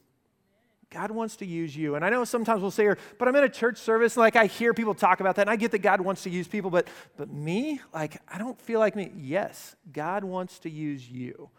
God 0.90 1.12
wants 1.12 1.36
to 1.38 1.46
use 1.46 1.78
you. 1.78 1.94
And 1.94 2.04
I 2.04 2.10
know 2.10 2.24
sometimes 2.24 2.64
we'll 2.64 2.72
say, 2.72 2.86
here, 2.86 2.98
but 3.20 3.28
I'm 3.28 3.36
in 3.36 3.44
a 3.44 3.50
church 3.50 3.78
service, 3.78 4.16
and 4.16 4.22
like 4.22 4.36
I 4.36 4.48
hear 4.48 4.74
people 4.74 4.96
talk 4.96 5.20
about 5.20 5.36
that, 5.36 5.44
and 5.44 5.52
I 5.52 5.56
get 5.56 5.70
that 5.70 5.84
God 5.84 6.02
wants 6.02 6.24
to 6.24 6.32
use 6.32 6.48
people, 6.48 6.72
but 6.72 6.88
but 7.18 7.32
me, 7.32 7.82
like 7.94 8.20
I 8.28 8.40
don't 8.40 8.60
feel 8.60 8.80
like 8.80 8.96
me. 8.96 9.12
Yes, 9.16 9.76
God 9.94 10.24
wants 10.24 10.58
to 10.62 10.72
use 10.72 11.08
you. 11.08 11.52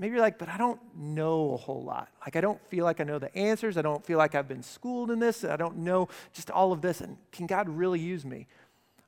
Maybe 0.00 0.12
you're 0.12 0.22
like, 0.22 0.38
but 0.38 0.48
I 0.48 0.56
don't 0.56 0.80
know 0.94 1.54
a 1.54 1.56
whole 1.56 1.82
lot. 1.82 2.08
Like, 2.24 2.36
I 2.36 2.40
don't 2.40 2.60
feel 2.68 2.84
like 2.84 3.00
I 3.00 3.04
know 3.04 3.18
the 3.18 3.34
answers. 3.36 3.76
I 3.76 3.82
don't 3.82 4.04
feel 4.06 4.16
like 4.16 4.36
I've 4.36 4.46
been 4.46 4.62
schooled 4.62 5.10
in 5.10 5.18
this. 5.18 5.42
I 5.42 5.56
don't 5.56 5.78
know 5.78 6.08
just 6.32 6.52
all 6.52 6.72
of 6.72 6.80
this. 6.80 7.00
And 7.00 7.16
can 7.32 7.46
God 7.46 7.68
really 7.68 7.98
use 7.98 8.24
me? 8.24 8.46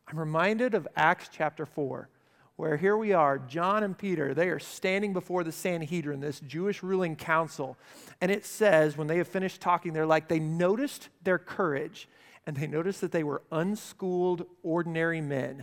I'm 0.09 0.19
reminded 0.19 0.75
of 0.75 0.89
Acts 0.97 1.31
chapter 1.33 1.65
4, 1.65 2.09
where 2.57 2.77
here 2.77 2.97
we 2.97 3.13
are, 3.13 3.39
John 3.39 3.85
and 3.85 3.97
Peter, 3.97 4.35
they 4.35 4.49
are 4.49 4.59
standing 4.59 5.13
before 5.13 5.45
the 5.45 5.53
Sanhedrin, 5.53 6.19
this 6.19 6.41
Jewish 6.41 6.83
ruling 6.83 7.15
council. 7.15 7.79
And 8.21 8.33
it 8.33 8.45
says, 8.45 8.97
when 8.97 9.07
they 9.07 9.19
have 9.19 9.29
finished 9.29 9.61
talking, 9.61 9.93
they're 9.93 10.07
like, 10.07 10.27
they 10.27 10.41
noticed 10.41 11.09
their 11.23 11.39
courage 11.39 12.09
and 12.47 12.57
they 12.57 12.67
noticed 12.67 13.01
that 13.03 13.13
they 13.13 13.23
were 13.23 13.43
unschooled, 13.53 14.45
ordinary 14.65 15.21
men. 15.21 15.63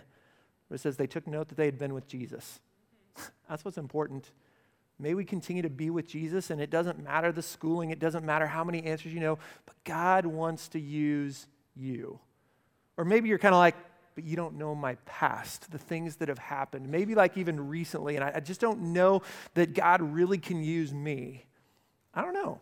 It 0.72 0.80
says 0.80 0.96
they 0.96 1.08
took 1.08 1.28
note 1.28 1.50
that 1.50 1.56
they 1.56 1.66
had 1.66 1.78
been 1.78 1.94
with 1.94 2.08
Jesus. 2.08 2.62
That's 3.50 3.66
what's 3.66 3.78
important. 3.78 4.32
May 5.00 5.14
we 5.14 5.26
continue 5.26 5.62
to 5.62 5.70
be 5.70 5.90
with 5.90 6.08
Jesus, 6.08 6.50
and 6.50 6.60
it 6.60 6.70
doesn't 6.70 7.04
matter 7.04 7.32
the 7.32 7.42
schooling, 7.42 7.92
it 7.92 8.00
doesn't 8.00 8.26
matter 8.26 8.48
how 8.48 8.64
many 8.64 8.84
answers 8.84 9.14
you 9.14 9.20
know, 9.20 9.38
but 9.66 9.76
God 9.84 10.26
wants 10.26 10.70
to 10.70 10.80
use 10.80 11.48
you. 11.76 12.20
Or 12.98 13.06
maybe 13.06 13.30
you're 13.30 13.38
kind 13.38 13.54
of 13.54 13.60
like, 13.60 13.76
but 14.16 14.24
you 14.24 14.36
don't 14.36 14.56
know 14.56 14.74
my 14.74 14.96
past, 15.06 15.70
the 15.72 15.78
things 15.78 16.16
that 16.16 16.30
have 16.30 16.40
happened, 16.40 16.90
maybe 16.90 17.14
like 17.14 17.38
even 17.38 17.70
recently, 17.70 18.16
and 18.16 18.26
I, 18.26 18.32
I 18.36 18.40
just 18.40 18.60
don't 18.60 18.94
know 18.94 19.22
that 19.54 19.76
God 19.76 20.02
really 20.02 20.40
can 20.40 20.64
use 20.64 20.92
me. 20.92 21.46
I 22.16 22.24
don't 22.24 22.34
know. 22.34 22.60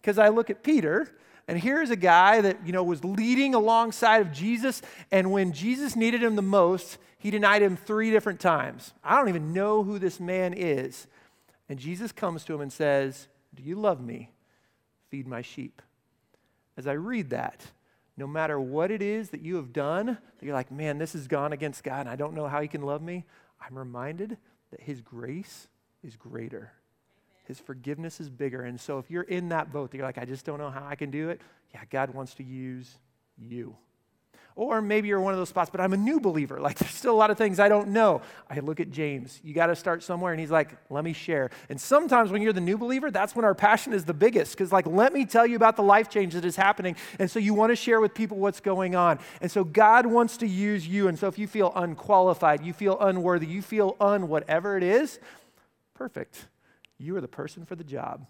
Because 0.00 0.18
I 0.18 0.28
look 0.28 0.48
at 0.48 0.62
Peter, 0.62 1.14
and 1.46 1.58
here's 1.58 1.90
a 1.90 1.96
guy 1.96 2.40
that, 2.40 2.66
you 2.66 2.72
know, 2.72 2.82
was 2.82 3.04
leading 3.04 3.54
alongside 3.54 4.22
of 4.22 4.32
Jesus, 4.32 4.80
and 5.10 5.30
when 5.30 5.52
Jesus 5.52 5.94
needed 5.94 6.22
him 6.22 6.36
the 6.36 6.42
most, 6.42 6.96
he 7.18 7.30
denied 7.30 7.60
him 7.60 7.76
three 7.76 8.10
different 8.10 8.40
times. 8.40 8.94
I 9.02 9.16
don't 9.16 9.28
even 9.28 9.52
know 9.52 9.82
who 9.82 9.98
this 9.98 10.18
man 10.18 10.54
is. 10.54 11.06
And 11.68 11.78
Jesus 11.78 12.12
comes 12.12 12.44
to 12.44 12.54
him 12.54 12.60
and 12.60 12.72
says, 12.72 13.28
Do 13.54 13.62
you 13.62 13.76
love 13.76 14.00
me? 14.00 14.30
Feed 15.10 15.26
my 15.26 15.42
sheep. 15.42 15.80
As 16.76 16.86
I 16.86 16.92
read 16.92 17.30
that, 17.30 17.64
no 18.16 18.26
matter 18.26 18.60
what 18.60 18.90
it 18.90 19.02
is 19.02 19.30
that 19.30 19.42
you 19.42 19.56
have 19.56 19.72
done, 19.72 20.06
that 20.06 20.46
you're 20.46 20.54
like, 20.54 20.70
man, 20.70 20.98
this 20.98 21.14
has 21.14 21.26
gone 21.26 21.52
against 21.52 21.82
God 21.82 22.00
and 22.00 22.08
I 22.08 22.16
don't 22.16 22.34
know 22.34 22.46
how 22.46 22.60
He 22.60 22.68
can 22.68 22.82
love 22.82 23.02
me, 23.02 23.24
I'm 23.60 23.76
reminded 23.76 24.36
that 24.70 24.80
His 24.80 25.00
grace 25.00 25.68
is 26.02 26.16
greater. 26.16 26.72
His 27.44 27.58
forgiveness 27.58 28.20
is 28.20 28.30
bigger. 28.30 28.62
And 28.62 28.80
so 28.80 28.98
if 28.98 29.10
you're 29.10 29.22
in 29.22 29.50
that 29.50 29.72
boat 29.72 29.90
that 29.90 29.96
you're 29.96 30.06
like, 30.06 30.18
I 30.18 30.24
just 30.24 30.44
don't 30.44 30.58
know 30.58 30.70
how 30.70 30.86
I 30.86 30.94
can 30.94 31.10
do 31.10 31.28
it, 31.28 31.40
yeah, 31.72 31.82
God 31.90 32.10
wants 32.10 32.34
to 32.34 32.44
use 32.44 32.98
you. 33.36 33.76
Or 34.56 34.80
maybe 34.80 35.08
you're 35.08 35.20
one 35.20 35.32
of 35.32 35.38
those 35.38 35.48
spots, 35.48 35.68
but 35.68 35.80
I'm 35.80 35.92
a 35.92 35.96
new 35.96 36.20
believer. 36.20 36.60
Like 36.60 36.78
there's 36.78 36.94
still 36.94 37.12
a 37.12 37.16
lot 37.16 37.32
of 37.32 37.36
things 37.36 37.58
I 37.58 37.68
don't 37.68 37.88
know. 37.88 38.22
I 38.48 38.60
look 38.60 38.78
at 38.78 38.92
James. 38.92 39.40
You 39.42 39.52
got 39.52 39.66
to 39.66 39.74
start 39.74 40.04
somewhere. 40.04 40.32
And 40.32 40.38
he's 40.38 40.50
like, 40.50 40.76
let 40.90 41.02
me 41.02 41.12
share. 41.12 41.50
And 41.68 41.80
sometimes 41.80 42.30
when 42.30 42.40
you're 42.40 42.52
the 42.52 42.60
new 42.60 42.78
believer, 42.78 43.10
that's 43.10 43.34
when 43.34 43.44
our 43.44 43.54
passion 43.54 43.92
is 43.92 44.04
the 44.04 44.14
biggest. 44.14 44.52
Because, 44.52 44.70
like, 44.70 44.86
let 44.86 45.12
me 45.12 45.24
tell 45.24 45.44
you 45.44 45.56
about 45.56 45.74
the 45.74 45.82
life 45.82 46.08
change 46.08 46.34
that 46.34 46.44
is 46.44 46.54
happening. 46.54 46.94
And 47.18 47.28
so 47.28 47.40
you 47.40 47.52
want 47.52 47.70
to 47.70 47.76
share 47.76 48.00
with 48.00 48.14
people 48.14 48.36
what's 48.36 48.60
going 48.60 48.94
on. 48.94 49.18
And 49.40 49.50
so 49.50 49.64
God 49.64 50.06
wants 50.06 50.36
to 50.36 50.46
use 50.46 50.86
you. 50.86 51.08
And 51.08 51.18
so 51.18 51.26
if 51.26 51.36
you 51.36 51.48
feel 51.48 51.72
unqualified, 51.74 52.64
you 52.64 52.72
feel 52.72 52.96
unworthy, 53.00 53.46
you 53.46 53.60
feel 53.60 53.96
un 54.00 54.28
whatever 54.28 54.76
it 54.76 54.84
is, 54.84 55.18
perfect. 55.94 56.46
You 56.96 57.16
are 57.16 57.20
the 57.20 57.26
person 57.26 57.64
for 57.64 57.74
the 57.74 57.84
job 57.84 58.24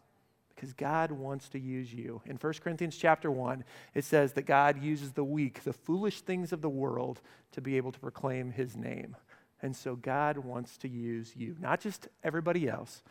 because 0.64 0.72
God 0.72 1.10
wants 1.10 1.50
to 1.50 1.58
use 1.58 1.92
you. 1.92 2.22
In 2.24 2.36
1 2.36 2.52
Corinthians 2.62 2.96
chapter 2.96 3.30
1, 3.30 3.64
it 3.94 4.02
says 4.02 4.32
that 4.32 4.46
God 4.46 4.82
uses 4.82 5.12
the 5.12 5.22
weak, 5.22 5.62
the 5.62 5.74
foolish 5.74 6.22
things 6.22 6.54
of 6.54 6.62
the 6.62 6.70
world 6.70 7.20
to 7.52 7.60
be 7.60 7.76
able 7.76 7.92
to 7.92 8.00
proclaim 8.00 8.50
his 8.50 8.74
name. 8.74 9.14
And 9.60 9.76
so 9.76 9.94
God 9.94 10.38
wants 10.38 10.78
to 10.78 10.88
use 10.88 11.36
you, 11.36 11.54
not 11.60 11.80
just 11.80 12.08
everybody 12.22 12.66
else. 12.66 13.02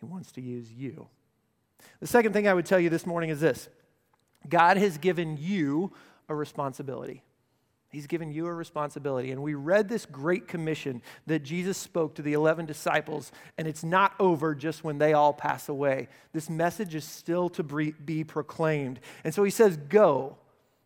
He 0.00 0.04
wants 0.04 0.32
to 0.32 0.40
use 0.40 0.72
you. 0.72 1.06
The 2.00 2.08
second 2.08 2.32
thing 2.32 2.48
I 2.48 2.54
would 2.54 2.66
tell 2.66 2.80
you 2.80 2.90
this 2.90 3.06
morning 3.06 3.30
is 3.30 3.40
this 3.40 3.68
God 4.48 4.76
has 4.76 4.98
given 4.98 5.36
you 5.36 5.92
a 6.28 6.34
responsibility. 6.34 7.22
He's 7.96 8.06
given 8.06 8.30
you 8.30 8.46
a 8.46 8.52
responsibility. 8.52 9.30
And 9.30 9.42
we 9.42 9.54
read 9.54 9.88
this 9.88 10.04
great 10.04 10.46
commission 10.46 11.00
that 11.26 11.42
Jesus 11.42 11.78
spoke 11.78 12.14
to 12.16 12.22
the 12.22 12.34
11 12.34 12.66
disciples, 12.66 13.32
and 13.56 13.66
it's 13.66 13.82
not 13.82 14.12
over 14.20 14.54
just 14.54 14.84
when 14.84 14.98
they 14.98 15.14
all 15.14 15.32
pass 15.32 15.70
away. 15.70 16.08
This 16.34 16.50
message 16.50 16.94
is 16.94 17.04
still 17.04 17.48
to 17.48 17.62
be 17.62 18.22
proclaimed. 18.22 19.00
And 19.24 19.32
so 19.32 19.44
he 19.44 19.50
says, 19.50 19.78
Go. 19.78 20.36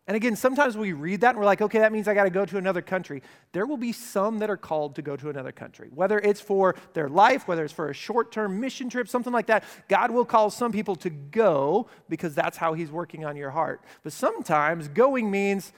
And 0.07 0.15
again, 0.15 0.35
sometimes 0.35 0.75
we 0.75 0.93
read 0.93 1.21
that 1.21 1.29
and 1.31 1.37
we're 1.37 1.45
like, 1.45 1.61
okay, 1.61 1.79
that 1.79 1.91
means 1.91 2.07
I 2.07 2.13
got 2.13 2.23
to 2.23 2.31
go 2.31 2.43
to 2.43 2.57
another 2.57 2.81
country. 2.81 3.21
There 3.51 3.65
will 3.65 3.77
be 3.77 3.91
some 3.91 4.39
that 4.39 4.49
are 4.49 4.57
called 4.57 4.95
to 4.95 5.01
go 5.01 5.15
to 5.15 5.29
another 5.29 5.51
country, 5.51 5.89
whether 5.93 6.17
it's 6.19 6.41
for 6.41 6.75
their 6.93 7.07
life, 7.07 7.47
whether 7.47 7.63
it's 7.63 7.71
for 7.71 7.89
a 7.89 7.93
short 7.93 8.31
term 8.31 8.59
mission 8.59 8.89
trip, 8.89 9.07
something 9.07 9.31
like 9.31 9.45
that. 9.45 9.63
God 9.87 10.11
will 10.11 10.25
call 10.25 10.49
some 10.49 10.71
people 10.71 10.95
to 10.97 11.09
go 11.09 11.87
because 12.09 12.33
that's 12.33 12.57
how 12.57 12.73
He's 12.73 12.91
working 12.91 13.25
on 13.25 13.37
your 13.37 13.51
heart. 13.51 13.81
But 14.03 14.11
sometimes 14.11 14.87
going 14.87 15.29
means, 15.29 15.71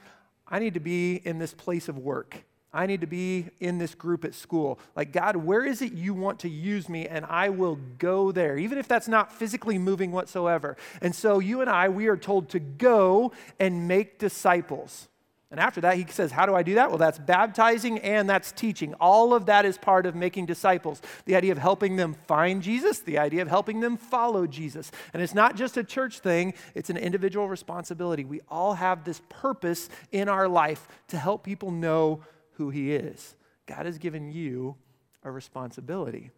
I 0.46 0.58
need 0.58 0.74
to 0.74 0.80
be 0.80 1.16
in 1.16 1.38
this 1.38 1.54
place 1.54 1.88
of 1.88 1.98
work. 1.98 2.44
I 2.74 2.86
need 2.86 3.02
to 3.02 3.06
be 3.06 3.50
in 3.60 3.78
this 3.78 3.94
group 3.94 4.24
at 4.24 4.34
school. 4.34 4.80
Like, 4.96 5.12
God, 5.12 5.36
where 5.36 5.64
is 5.64 5.80
it 5.80 5.92
you 5.92 6.12
want 6.12 6.40
to 6.40 6.48
use 6.48 6.88
me? 6.88 7.06
And 7.06 7.24
I 7.24 7.50
will 7.50 7.78
go 7.98 8.32
there, 8.32 8.58
even 8.58 8.78
if 8.78 8.88
that's 8.88 9.06
not 9.06 9.32
physically 9.32 9.78
moving 9.78 10.10
whatsoever. 10.10 10.76
And 11.00 11.14
so, 11.14 11.38
you 11.38 11.60
and 11.60 11.70
I, 11.70 11.88
we 11.88 12.08
are 12.08 12.16
told 12.16 12.48
to 12.50 12.58
go 12.58 13.32
and 13.60 13.86
make 13.86 14.18
disciples. 14.18 15.08
And 15.50 15.60
after 15.60 15.80
that, 15.82 15.96
he 15.96 16.06
says, 16.08 16.32
How 16.32 16.46
do 16.46 16.54
I 16.54 16.62
do 16.62 16.74
that? 16.74 16.88
Well, 16.88 16.98
that's 16.98 17.18
baptizing 17.18 17.98
and 18.00 18.28
that's 18.28 18.50
teaching. 18.50 18.94
All 18.94 19.34
of 19.34 19.46
that 19.46 19.64
is 19.64 19.78
part 19.78 20.06
of 20.06 20.14
making 20.14 20.46
disciples. 20.46 21.00
The 21.26 21.36
idea 21.36 21.52
of 21.52 21.58
helping 21.58 21.96
them 21.96 22.14
find 22.26 22.62
Jesus, 22.62 22.98
the 23.00 23.18
idea 23.18 23.42
of 23.42 23.48
helping 23.48 23.80
them 23.80 23.96
follow 23.96 24.46
Jesus. 24.46 24.90
And 25.12 25.22
it's 25.22 25.34
not 25.34 25.56
just 25.56 25.76
a 25.76 25.84
church 25.84 26.20
thing, 26.20 26.54
it's 26.74 26.90
an 26.90 26.96
individual 26.96 27.48
responsibility. 27.48 28.24
We 28.24 28.40
all 28.48 28.74
have 28.74 29.04
this 29.04 29.20
purpose 29.28 29.88
in 30.10 30.28
our 30.28 30.48
life 30.48 30.88
to 31.08 31.18
help 31.18 31.44
people 31.44 31.70
know 31.70 32.24
who 32.54 32.70
he 32.70 32.92
is. 32.92 33.36
God 33.66 33.86
has 33.86 33.98
given 33.98 34.32
you 34.32 34.76
a 35.22 35.30
responsibility. 35.30 36.30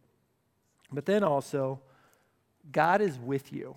But 0.92 1.07
then 1.07 1.25
also, 1.25 1.81
God 2.71 3.01
is 3.01 3.19
with 3.19 3.53
you. 3.53 3.77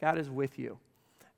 God 0.00 0.18
is 0.18 0.28
with 0.30 0.58
you. 0.58 0.78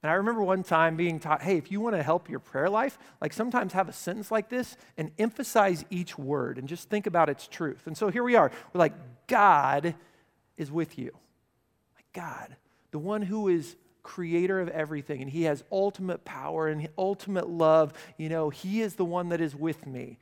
And 0.06 0.12
I 0.12 0.18
remember 0.18 0.44
one 0.44 0.62
time 0.62 0.94
being 0.94 1.18
taught, 1.18 1.42
hey, 1.42 1.56
if 1.56 1.72
you 1.72 1.80
want 1.80 1.96
to 1.96 2.02
help 2.04 2.30
your 2.30 2.38
prayer 2.38 2.70
life, 2.70 2.96
like 3.20 3.32
sometimes 3.32 3.72
have 3.72 3.88
a 3.88 3.92
sentence 3.92 4.30
like 4.30 4.48
this 4.48 4.76
and 4.96 5.10
emphasize 5.18 5.84
each 5.90 6.16
word 6.16 6.58
and 6.58 6.68
just 6.68 6.88
think 6.88 7.08
about 7.08 7.28
its 7.28 7.48
truth. 7.48 7.88
And 7.88 7.98
so 7.98 8.08
here 8.08 8.22
we 8.22 8.36
are. 8.36 8.52
We're 8.72 8.78
like, 8.78 8.92
God 9.26 9.96
is 10.56 10.70
with 10.70 10.96
you. 10.96 11.10
Like 11.96 12.04
God, 12.12 12.54
the 12.92 13.00
one 13.00 13.20
who 13.20 13.48
is 13.48 13.74
creator 14.04 14.60
of 14.60 14.68
everything 14.68 15.22
and 15.22 15.28
he 15.28 15.42
has 15.42 15.64
ultimate 15.72 16.24
power 16.24 16.68
and 16.68 16.88
ultimate 16.96 17.48
love. 17.48 17.92
You 18.16 18.28
know, 18.28 18.48
he 18.48 18.82
is 18.82 18.94
the 18.94 19.04
one 19.04 19.30
that 19.30 19.40
is 19.40 19.56
with 19.56 19.88
me. 19.88 20.20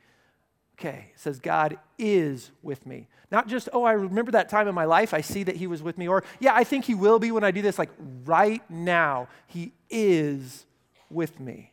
Okay, 0.77 1.11
it 1.13 1.19
says 1.19 1.39
God 1.39 1.77
is 1.97 2.51
with 2.61 2.85
me. 2.85 3.07
Not 3.31 3.47
just, 3.47 3.69
oh, 3.71 3.83
I 3.83 3.93
remember 3.93 4.31
that 4.31 4.49
time 4.49 4.67
in 4.67 4.75
my 4.75 4.83
life, 4.83 5.13
I 5.13 5.21
see 5.21 5.43
that 5.43 5.55
He 5.55 5.67
was 5.67 5.81
with 5.81 5.97
me, 5.97 6.07
or 6.07 6.23
yeah, 6.39 6.53
I 6.53 6.65
think 6.65 6.83
He 6.83 6.93
will 6.95 7.17
be 7.17 7.31
when 7.31 7.45
I 7.45 7.51
do 7.51 7.61
this. 7.61 7.79
Like 7.79 7.91
right 8.25 8.61
now, 8.69 9.29
He 9.47 9.71
is 9.89 10.65
with 11.09 11.39
me. 11.39 11.71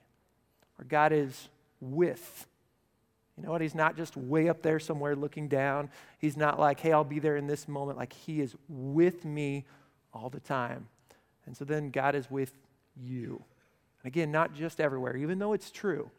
Or 0.79 0.85
God 0.85 1.13
is 1.13 1.49
with. 1.81 2.47
You 3.37 3.45
know 3.45 3.51
what? 3.51 3.61
He's 3.61 3.75
not 3.75 3.97
just 3.97 4.17
way 4.17 4.49
up 4.49 4.63
there 4.63 4.79
somewhere 4.79 5.17
looking 5.17 5.49
down. 5.49 5.91
He's 6.19 6.37
not 6.37 6.61
like, 6.61 6.79
hey, 6.79 6.93
I'll 6.93 7.03
be 7.03 7.19
there 7.19 7.37
in 7.37 7.49
this 7.49 7.67
moment. 7.67 7.99
Like 7.99 8.13
He 8.13 8.41
is 8.41 8.55
with 8.69 9.25
me 9.25 9.65
all 10.15 10.31
the 10.31 10.41
time. 10.41 10.87
And 11.47 11.57
so 11.57 11.65
then 11.65 11.91
God 11.91 12.15
is 12.15 12.31
with 12.31 12.53
you. 12.97 13.43
And 14.03 14.09
again, 14.09 14.31
not 14.31 14.55
just 14.55 14.81
everywhere, 14.81 15.17
even 15.17 15.41
though 15.41 15.55
it's 15.55 15.73
true. 15.73 16.11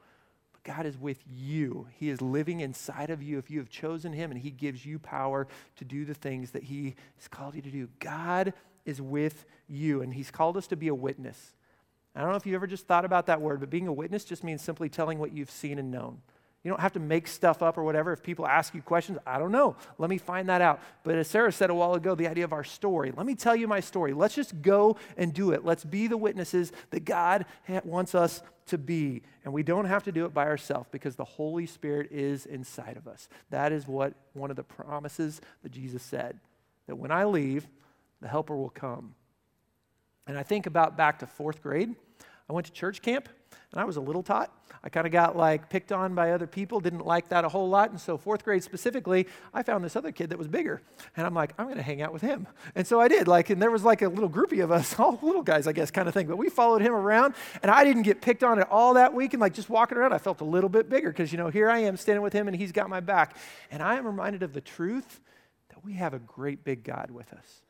God 0.64 0.86
is 0.86 0.98
with 0.98 1.20
you. 1.30 1.88
He 1.96 2.10
is 2.10 2.22
living 2.22 2.62
inside 2.62 3.10
of 3.10 3.22
you 3.22 3.38
if 3.38 3.52
you 3.52 3.60
have 3.60 3.70
chosen 3.70 4.14
Him, 4.14 4.32
and 4.32 4.40
He 4.40 4.52
gives 4.52 4.86
you 4.86 4.98
power 4.98 5.48
to 5.76 5.86
do 5.86 6.06
the 6.06 6.14
things 6.14 6.52
that 6.52 6.64
He 6.64 6.96
has 7.18 7.28
called 7.28 7.56
you 7.56 7.62
to 7.62 7.72
do. 7.72 7.90
God 8.00 8.54
is 8.86 9.02
with 9.02 9.46
you, 9.68 10.02
and 10.02 10.14
He's 10.14 10.32
called 10.32 10.58
us 10.58 10.68
to 10.68 10.76
be 10.76 10.88
a 10.88 10.96
witness. 10.96 11.54
I 12.16 12.22
don't 12.22 12.30
know 12.30 12.36
if 12.36 12.46
you 12.46 12.56
ever 12.56 12.68
just 12.68 12.88
thought 12.88 13.06
about 13.06 13.26
that 13.26 13.42
word, 13.42 13.60
but 13.60 13.70
being 13.70 13.88
a 13.88 13.94
witness 13.94 14.24
just 14.24 14.44
means 14.44 14.62
simply 14.62 14.88
telling 14.88 15.20
what 15.20 15.34
you've 15.34 15.52
seen 15.52 15.80
and 15.80 15.92
known. 15.92 16.22
You 16.64 16.70
don't 16.70 16.80
have 16.80 16.94
to 16.94 17.00
make 17.00 17.28
stuff 17.28 17.62
up 17.62 17.78
or 17.78 17.84
whatever. 17.84 18.14
If 18.14 18.24
people 18.24 18.48
ask 18.48 18.74
you 18.74 18.82
questions, 18.82 19.18
I 19.28 19.38
don't 19.38 19.52
know. 19.52 19.76
Let 19.98 20.10
me 20.10 20.18
find 20.18 20.48
that 20.48 20.62
out. 20.62 20.80
But 21.04 21.16
as 21.16 21.28
Sarah 21.28 21.52
said 21.52 21.70
a 21.70 21.74
while 21.74 21.94
ago, 21.94 22.16
the 22.16 22.28
idea 22.28 22.46
of 22.46 22.54
our 22.54 22.64
story. 22.64 23.12
Let 23.16 23.26
me 23.26 23.36
tell 23.36 23.56
you 23.56 23.68
my 23.68 23.82
story. 23.82 24.14
Let's 24.14 24.34
just 24.34 24.62
go 24.62 24.96
and 25.18 25.34
do 25.34 25.52
it. 25.52 25.66
Let's 25.66 25.84
be 25.84 26.08
the 26.08 26.16
witnesses 26.16 26.72
that 26.92 27.04
God 27.04 27.46
wants 27.84 28.16
us 28.16 28.42
to 28.68 28.78
be. 28.78 29.22
And 29.44 29.54
we 29.54 29.64
don't 29.64 29.86
have 29.86 30.04
to 30.04 30.12
do 30.12 30.26
it 30.26 30.34
by 30.34 30.46
ourselves 30.46 30.88
because 30.92 31.16
the 31.16 31.24
Holy 31.24 31.66
Spirit 31.66 32.12
is 32.12 32.46
inside 32.46 32.98
of 32.98 33.08
us. 33.08 33.28
That 33.50 33.72
is 33.72 33.88
what 33.88 34.14
one 34.34 34.50
of 34.50 34.56
the 34.56 34.64
promises 34.64 35.42
that 35.64 35.72
Jesus 35.72 36.04
said 36.04 36.40
that 36.88 36.96
when 36.96 37.12
I 37.12 37.24
leave, 37.24 37.68
the 38.22 38.28
helper 38.28 38.56
will 38.56 38.70
come. 38.70 39.16
And 40.28 40.38
I 40.38 40.44
think 40.44 40.66
about 40.66 40.98
back 40.98 41.20
to 41.20 41.28
fourth 41.28 41.62
grade. 41.62 41.96
I 42.50 42.54
went 42.54 42.68
to 42.68 42.74
church 42.74 43.02
camp 43.02 43.30
and 43.74 43.82
I 43.82 43.86
was 43.86 43.98
a 43.98 44.02
little 44.02 44.22
tot. 44.22 44.56
I 44.84 44.90
kind 44.90 45.08
of 45.08 45.12
got 45.12 45.36
like 45.36 45.68
picked 45.68 45.92
on 45.92 46.14
by 46.14 46.32
other 46.32 46.46
people, 46.46 46.80
didn't 46.80 47.06
like 47.06 47.30
that 47.30 47.44
a 47.44 47.50
whole 47.50 47.68
lot. 47.68 47.90
And 47.90 48.00
so, 48.00 48.18
fourth 48.18 48.44
grade 48.44 48.64
specifically, 48.64 49.28
I 49.52 49.64
found 49.64 49.84
this 49.84 49.96
other 49.96 50.12
kid 50.12 50.30
that 50.30 50.38
was 50.38 50.48
bigger. 50.48 50.84
And 51.18 51.26
I'm 51.26 51.34
like, 51.34 51.54
I'm 51.58 51.66
going 51.66 51.78
to 51.78 51.84
hang 51.84 52.02
out 52.02 52.14
with 52.14 52.22
him. 52.22 52.48
And 52.76 52.86
so 52.86 53.02
I 53.02 53.08
did. 53.08 53.28
Like, 53.28 53.50
and 53.50 53.60
there 53.60 53.72
was 53.72 53.84
like 53.84 54.04
a 54.04 54.10
little 54.10 54.30
groupie 54.30 54.64
of 54.64 54.72
us, 54.72 55.00
all 55.00 55.18
little 55.24 55.42
guys, 55.42 55.66
I 55.66 55.72
guess, 55.72 55.90
kind 55.90 56.08
of 56.08 56.14
thing. 56.14 56.28
But 56.28 56.38
we 56.38 56.50
followed 56.50 56.84
him 56.84 56.94
around. 56.94 57.34
And 57.64 57.72
I 57.72 57.84
didn't 57.84 58.04
get 58.04 58.22
picked 58.22 58.44
on 58.44 58.60
at 58.60 58.70
all 58.70 58.94
that 58.94 59.14
week. 59.14 59.34
And 59.34 59.42
like 59.42 59.54
just 59.54 59.70
walking 59.70 59.98
around, 59.98 60.14
I 60.14 60.20
felt 60.20 60.42
a 60.42 60.46
little 60.46 60.70
bit 60.70 60.88
bigger 60.88 61.10
because, 61.10 61.32
you 61.32 61.40
know, 61.40 61.50
here 61.50 61.70
I 61.70 61.80
am 61.80 61.98
standing 61.98 62.22
with 62.22 62.34
him 62.34 62.48
and 62.48 62.56
he's 62.56 62.72
got 62.72 62.90
my 62.90 63.00
back. 63.00 63.36
And 63.72 63.82
I 63.82 63.96
am 63.96 64.06
reminded 64.06 64.44
of 64.44 64.54
the 64.54 64.62
truth 64.62 65.20
that 65.70 65.84
we 65.84 65.94
have 65.94 66.14
a 66.14 66.20
great 66.20 66.64
big 66.64 66.84
God 66.84 67.10
with 67.10 67.34
us 67.34 67.64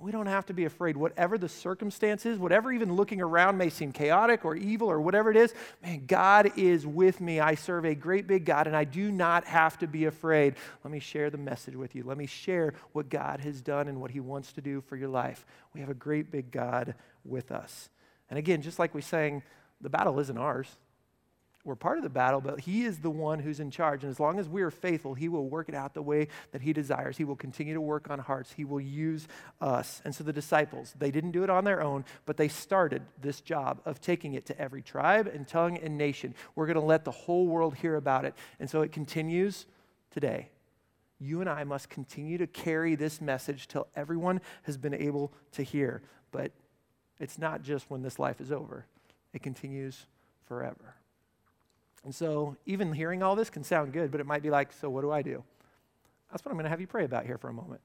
We 0.00 0.12
don't 0.12 0.26
have 0.26 0.46
to 0.46 0.54
be 0.54 0.64
afraid. 0.64 0.96
Whatever 0.96 1.36
the 1.36 1.48
circumstances, 1.48 2.38
whatever 2.38 2.72
even 2.72 2.94
looking 2.94 3.20
around 3.20 3.58
may 3.58 3.68
seem 3.68 3.92
chaotic 3.92 4.46
or 4.46 4.56
evil 4.56 4.90
or 4.90 4.98
whatever 4.98 5.30
it 5.30 5.36
is, 5.36 5.52
man, 5.82 6.06
God 6.06 6.52
is 6.56 6.86
with 6.86 7.20
me. 7.20 7.38
I 7.38 7.54
serve 7.54 7.84
a 7.84 7.94
great 7.94 8.26
big 8.26 8.46
God 8.46 8.66
and 8.66 8.74
I 8.74 8.84
do 8.84 9.12
not 9.12 9.44
have 9.44 9.78
to 9.80 9.86
be 9.86 10.06
afraid. 10.06 10.54
Let 10.82 10.90
me 10.90 11.00
share 11.00 11.28
the 11.28 11.36
message 11.36 11.76
with 11.76 11.94
you. 11.94 12.02
Let 12.02 12.16
me 12.16 12.24
share 12.24 12.72
what 12.92 13.10
God 13.10 13.40
has 13.40 13.60
done 13.60 13.88
and 13.88 14.00
what 14.00 14.10
He 14.10 14.20
wants 14.20 14.54
to 14.54 14.62
do 14.62 14.80
for 14.80 14.96
your 14.96 15.10
life. 15.10 15.44
We 15.74 15.80
have 15.80 15.90
a 15.90 15.94
great 15.94 16.30
big 16.30 16.50
God 16.50 16.94
with 17.22 17.52
us. 17.52 17.90
And 18.30 18.38
again, 18.38 18.62
just 18.62 18.78
like 18.78 18.94
we 18.94 19.02
sang, 19.02 19.42
the 19.82 19.90
battle 19.90 20.18
isn't 20.18 20.38
ours 20.38 20.76
we're 21.62 21.76
part 21.76 21.98
of 21.98 22.04
the 22.04 22.10
battle, 22.10 22.40
but 22.40 22.60
He 22.60 22.84
is 22.84 22.98
the 22.98 23.10
one 23.10 23.38
who's 23.38 23.60
in 23.60 23.70
charge. 23.70 24.02
And 24.02 24.10
as 24.10 24.18
long 24.18 24.38
as 24.38 24.48
we 24.48 24.62
are 24.62 24.70
faithful, 24.70 25.12
He 25.12 25.28
will 25.28 25.46
work 25.48 25.68
it 25.68 25.74
out 25.74 25.92
the 25.92 26.02
way 26.02 26.28
that 26.52 26.62
He 26.62 26.72
desires. 26.72 27.18
He 27.18 27.24
will 27.24 27.36
continue 27.36 27.74
to 27.74 27.80
work 27.80 28.08
on 28.08 28.18
hearts. 28.18 28.52
He 28.52 28.64
will 28.64 28.80
use 28.80 29.28
us. 29.60 30.00
And 30.04 30.14
so 30.14 30.24
the 30.24 30.32
disciples, 30.32 30.94
they 30.98 31.10
didn't 31.10 31.32
do 31.32 31.44
it 31.44 31.50
on 31.50 31.64
their 31.64 31.82
own, 31.82 32.06
but 32.24 32.38
they 32.38 32.48
started 32.48 33.02
this 33.20 33.42
job 33.42 33.80
of 33.84 34.00
taking 34.00 34.34
it 34.34 34.46
to 34.46 34.58
every 34.58 34.80
tribe 34.80 35.26
and 35.26 35.46
tongue 35.46 35.76
and 35.76 35.98
nation. 35.98 36.34
We're 36.54 36.66
going 36.66 36.76
to 36.76 36.80
let 36.80 37.04
the 37.04 37.10
whole 37.10 37.46
world 37.46 37.74
hear 37.74 37.96
about 37.96 38.24
it. 38.24 38.34
And 38.58 38.70
so 38.70 38.80
it 38.80 38.90
continues 38.90 39.66
today. 40.10 40.48
You 41.18 41.42
and 41.42 41.50
I 41.50 41.64
must 41.64 41.90
continue 41.90 42.38
to 42.38 42.46
carry 42.46 42.94
this 42.94 43.20
message 43.20 43.68
till 43.68 43.86
everyone 43.94 44.40
has 44.62 44.78
been 44.78 44.94
able 44.94 45.30
to 45.52 45.62
hear. 45.62 46.00
But 46.32 46.52
it's 47.18 47.38
not 47.38 47.62
just 47.62 47.90
when 47.90 48.00
this 48.00 48.18
life 48.18 48.40
is 48.40 48.50
over, 48.50 48.86
it 49.34 49.42
continues 49.42 50.06
forever. 50.46 50.94
And 52.04 52.14
so, 52.14 52.56
even 52.64 52.92
hearing 52.92 53.22
all 53.22 53.36
this 53.36 53.50
can 53.50 53.62
sound 53.62 53.92
good, 53.92 54.10
but 54.10 54.20
it 54.20 54.26
might 54.26 54.42
be 54.42 54.50
like, 54.50 54.72
so 54.72 54.88
what 54.88 55.02
do 55.02 55.10
I 55.10 55.22
do? 55.22 55.44
That's 56.30 56.44
what 56.44 56.50
I'm 56.50 56.56
going 56.56 56.64
to 56.64 56.70
have 56.70 56.80
you 56.80 56.86
pray 56.86 57.04
about 57.04 57.26
here 57.26 57.36
for 57.36 57.48
a 57.48 57.52
moment. 57.52 57.80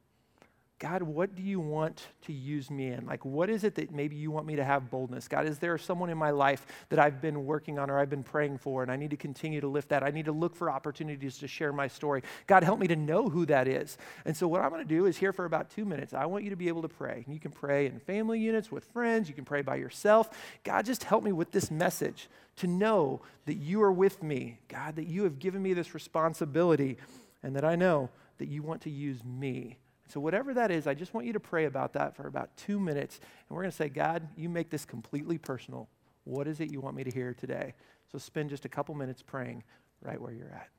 God, 0.77 1.03
what 1.03 1.35
do 1.35 1.41
you 1.41 1.61
want 1.61 2.07
to 2.23 2.33
use 2.33 2.69
me 2.69 2.88
in? 2.88 3.05
Like, 3.05 3.23
what 3.23 3.49
is 3.49 3.63
it 3.63 3.75
that 3.75 3.91
maybe 3.91 4.17
you 4.17 4.29
want 4.29 4.45
me 4.45 4.57
to 4.57 4.63
have 4.63 4.91
boldness? 4.91 5.29
God, 5.29 5.45
is 5.45 5.57
there 5.57 5.77
someone 5.77 6.09
in 6.09 6.17
my 6.17 6.31
life 6.31 6.67
that 6.89 6.99
I've 6.99 7.21
been 7.21 7.45
working 7.45 7.79
on 7.79 7.89
or 7.89 7.97
I've 7.97 8.09
been 8.09 8.23
praying 8.23 8.57
for, 8.57 8.83
and 8.83 8.91
I 8.91 8.97
need 8.97 9.11
to 9.11 9.17
continue 9.17 9.61
to 9.61 9.69
lift 9.69 9.88
that? 9.89 10.03
I 10.03 10.09
need 10.09 10.25
to 10.25 10.33
look 10.33 10.53
for 10.53 10.69
opportunities 10.69 11.38
to 11.38 11.47
share 11.47 11.71
my 11.71 11.88
story. 11.88 12.23
God, 12.45 12.61
help 12.61 12.77
me 12.77 12.88
to 12.88 12.95
know 12.97 13.29
who 13.29 13.45
that 13.45 13.69
is. 13.69 13.97
And 14.25 14.35
so, 14.35 14.49
what 14.49 14.59
I'm 14.59 14.69
going 14.69 14.85
to 14.85 14.88
do 14.88 15.05
is 15.05 15.15
here 15.15 15.31
for 15.31 15.45
about 15.45 15.69
two 15.69 15.85
minutes, 15.85 16.13
I 16.13 16.25
want 16.25 16.43
you 16.43 16.49
to 16.49 16.57
be 16.57 16.67
able 16.67 16.81
to 16.81 16.89
pray. 16.89 17.23
You 17.25 17.39
can 17.39 17.51
pray 17.51 17.85
in 17.85 17.97
family 17.99 18.39
units 18.39 18.69
with 18.69 18.83
friends, 18.83 19.29
you 19.29 19.33
can 19.33 19.45
pray 19.45 19.61
by 19.61 19.77
yourself. 19.77 20.29
God, 20.65 20.85
just 20.85 21.05
help 21.05 21.23
me 21.23 21.31
with 21.31 21.51
this 21.51 21.71
message 21.71 22.27
to 22.57 22.67
know 22.67 23.21
that 23.45 23.55
you 23.55 23.81
are 23.81 23.93
with 23.93 24.21
me. 24.21 24.59
God, 24.67 24.97
that 24.97 25.07
you 25.07 25.23
have 25.23 25.39
given 25.39 25.61
me 25.61 25.71
this 25.71 25.93
responsibility, 25.93 26.97
and 27.43 27.55
that 27.55 27.63
I 27.63 27.77
know 27.77 28.09
that 28.39 28.49
you 28.49 28.61
want 28.61 28.81
to 28.81 28.89
use 28.89 29.23
me 29.23 29.77
so, 30.08 30.20
whatever 30.20 30.54
that 30.54 30.72
is, 30.72 30.86
I 30.86 30.94
just 30.94 31.13
want 31.13 31.26
you 31.26 31.34
to 31.34 31.39
pray 31.39 31.65
about 31.65 31.94
that 31.94 32.15
for 32.15 32.28
about 32.28 32.56
two 32.58 32.80
minutes. 32.80 33.20
And 33.50 33.56
we're 33.56 33.63
going 33.63 33.72
to 33.72 33.76
say, 33.76 33.89
God, 33.89 34.28
you 34.38 34.50
make 34.50 34.70
this 34.70 34.86
completely 34.86 35.38
personal. 35.38 35.89
What 36.26 36.48
is 36.48 36.60
it 36.60 36.72
you 36.72 36.80
want 36.80 36.96
me 36.96 37.04
to 37.04 37.12
hear 37.12 37.34
today? 37.34 37.74
So, 38.12 38.20
spend 38.20 38.52
just 38.52 38.65
a 38.65 38.70
couple 38.70 38.94
minutes 38.94 39.24
praying 39.24 39.63
right 40.02 40.22
where 40.22 40.34
you're 40.34 40.52
at. 40.52 40.70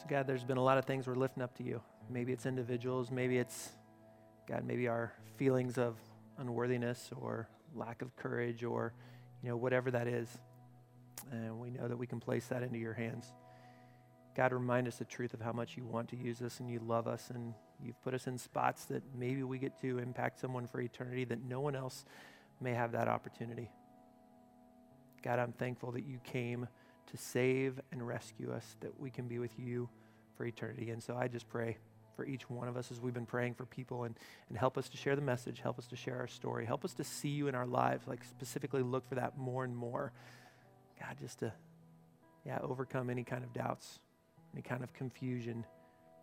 So, 0.00 0.06
God, 0.08 0.26
there's 0.26 0.44
been 0.44 0.56
a 0.56 0.62
lot 0.62 0.78
of 0.78 0.86
things 0.86 1.06
we're 1.06 1.14
lifting 1.14 1.42
up 1.42 1.54
to 1.58 1.62
you. 1.62 1.82
Maybe 2.08 2.32
it's 2.32 2.46
individuals, 2.46 3.10
maybe 3.10 3.36
it's, 3.36 3.68
God, 4.48 4.64
maybe 4.64 4.88
our 4.88 5.12
feelings 5.36 5.76
of 5.76 5.96
unworthiness 6.38 7.10
or 7.20 7.50
lack 7.74 8.00
of 8.00 8.16
courage 8.16 8.64
or, 8.64 8.94
you 9.42 9.50
know, 9.50 9.58
whatever 9.58 9.90
that 9.90 10.06
is. 10.06 10.26
And 11.30 11.60
we 11.60 11.68
know 11.68 11.86
that 11.86 11.98
we 11.98 12.06
can 12.06 12.18
place 12.18 12.46
that 12.46 12.62
into 12.62 12.78
your 12.78 12.94
hands. 12.94 13.26
God, 14.34 14.54
remind 14.54 14.88
us 14.88 14.96
the 14.96 15.04
truth 15.04 15.34
of 15.34 15.42
how 15.42 15.52
much 15.52 15.76
you 15.76 15.84
want 15.84 16.08
to 16.08 16.16
use 16.16 16.40
us 16.40 16.60
and 16.60 16.70
you 16.70 16.80
love 16.80 17.06
us 17.06 17.28
and 17.28 17.52
you've 17.84 18.00
put 18.02 18.14
us 18.14 18.26
in 18.26 18.38
spots 18.38 18.86
that 18.86 19.02
maybe 19.14 19.42
we 19.42 19.58
get 19.58 19.78
to 19.82 19.98
impact 19.98 20.40
someone 20.40 20.66
for 20.66 20.80
eternity 20.80 21.26
that 21.26 21.44
no 21.44 21.60
one 21.60 21.76
else 21.76 22.06
may 22.58 22.72
have 22.72 22.92
that 22.92 23.06
opportunity. 23.06 23.68
God, 25.22 25.38
I'm 25.38 25.52
thankful 25.52 25.92
that 25.92 26.06
you 26.06 26.20
came 26.24 26.68
to 27.10 27.16
save 27.16 27.80
and 27.92 28.06
rescue 28.06 28.52
us, 28.52 28.76
that 28.80 28.98
we 29.00 29.10
can 29.10 29.26
be 29.28 29.38
with 29.38 29.58
you 29.58 29.88
for 30.36 30.44
eternity. 30.44 30.90
And 30.90 31.02
so 31.02 31.16
I 31.16 31.28
just 31.28 31.48
pray 31.48 31.76
for 32.16 32.24
each 32.24 32.48
one 32.50 32.68
of 32.68 32.76
us 32.76 32.90
as 32.90 33.00
we've 33.00 33.14
been 33.14 33.26
praying 33.26 33.54
for 33.54 33.64
people 33.66 34.04
and, 34.04 34.14
and 34.48 34.58
help 34.58 34.76
us 34.76 34.88
to 34.90 34.96
share 34.96 35.16
the 35.16 35.22
message, 35.22 35.60
help 35.60 35.78
us 35.78 35.86
to 35.88 35.96
share 35.96 36.18
our 36.18 36.26
story, 36.26 36.66
help 36.66 36.84
us 36.84 36.92
to 36.94 37.04
see 37.04 37.28
you 37.28 37.48
in 37.48 37.54
our 37.54 37.66
lives, 37.66 38.06
like 38.06 38.24
specifically 38.24 38.82
look 38.82 39.08
for 39.08 39.14
that 39.14 39.38
more 39.38 39.64
and 39.64 39.76
more. 39.76 40.12
God, 40.98 41.16
just 41.20 41.38
to, 41.38 41.52
yeah, 42.44 42.58
overcome 42.62 43.10
any 43.10 43.24
kind 43.24 43.42
of 43.42 43.52
doubts, 43.52 44.00
any 44.52 44.62
kind 44.62 44.82
of 44.82 44.92
confusion, 44.92 45.64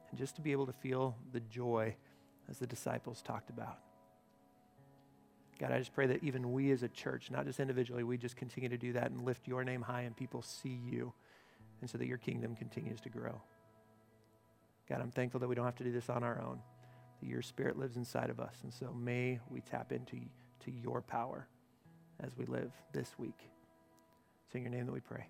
and 0.10 0.20
just 0.20 0.36
to 0.36 0.42
be 0.42 0.52
able 0.52 0.68
to 0.68 0.74
feel 0.74 1.16
the 1.32 1.40
joy 1.40 1.96
as 2.50 2.60
the 2.60 2.68
disciples 2.68 3.22
talked 3.22 3.50
about. 3.50 3.80
God, 5.60 5.72
I 5.72 5.80
just 5.80 5.94
pray 5.94 6.08
that 6.08 6.24
even 6.24 6.52
we 6.54 6.72
as 6.72 6.84
a 6.84 6.88
church, 6.88 7.32
not 7.32 7.46
just 7.46 7.60
individually, 7.60 8.04
we 8.04 8.18
just 8.18 8.36
continue 8.36 8.70
to 8.70 8.78
do 8.78 8.94
that 8.94 9.12
and 9.12 9.26
lift 9.26 9.48
your 9.48 9.64
name 9.64 9.82
high 9.82 10.02
and 10.02 10.16
people 10.16 10.42
see 10.42 10.80
you, 10.90 11.14
and 11.82 11.90
so 11.90 11.98
that 11.98 12.08
your 12.08 12.18
kingdom 12.18 12.56
continues 12.56 13.02
to 13.02 13.10
grow. 13.10 13.42
God, 14.90 15.02
I'm 15.02 15.12
thankful 15.12 15.40
that 15.40 15.48
we 15.48 15.56
don't 15.56 15.66
have 15.66 15.76
to 15.76 15.84
do 15.84 15.92
this 15.92 16.10
on 16.10 16.24
our 16.24 16.42
own, 16.42 16.60
that 17.22 17.28
your 17.28 17.42
spirit 17.42 17.78
lives 17.78 17.98
inside 17.98 18.30
of 18.30 18.40
us. 18.40 18.56
And 18.64 18.74
so 18.74 18.94
may 18.94 19.40
we 19.50 19.62
tap 19.62 19.92
into 19.92 20.18
to 20.66 20.72
your 20.72 21.02
power 21.02 21.48
as 22.20 22.32
we 22.38 22.46
live 22.46 22.72
this 22.94 23.14
week. 23.18 23.50
It's 24.46 24.56
in 24.56 24.62
your 24.62 24.72
name 24.72 24.86
that 24.86 24.94
we 24.94 25.02
pray. 25.02 25.28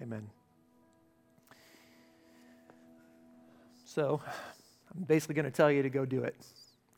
Amen. 0.00 0.28
So, 3.84 4.20
I'm 4.94 5.02
basically 5.04 5.34
going 5.34 5.46
to 5.46 5.50
tell 5.50 5.72
you 5.72 5.82
to 5.82 5.90
go 5.90 6.04
do 6.04 6.22
it. 6.22 6.36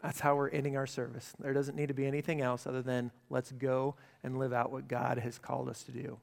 That's 0.02 0.20
how 0.20 0.36
we're 0.36 0.48
ending 0.48 0.76
our 0.76 0.86
service. 0.86 1.32
There 1.38 1.52
doesn't 1.52 1.76
need 1.76 1.88
to 1.88 1.94
be 1.94 2.06
anything 2.06 2.40
else 2.40 2.66
other 2.66 2.82
than 2.82 3.10
let's 3.28 3.52
go 3.52 3.96
and 4.24 4.38
live 4.38 4.52
out 4.52 4.72
what 4.72 4.88
God 4.88 5.18
has 5.18 5.38
called 5.38 5.68
us 5.68 5.82
to 5.84 5.92
do. 5.92 6.18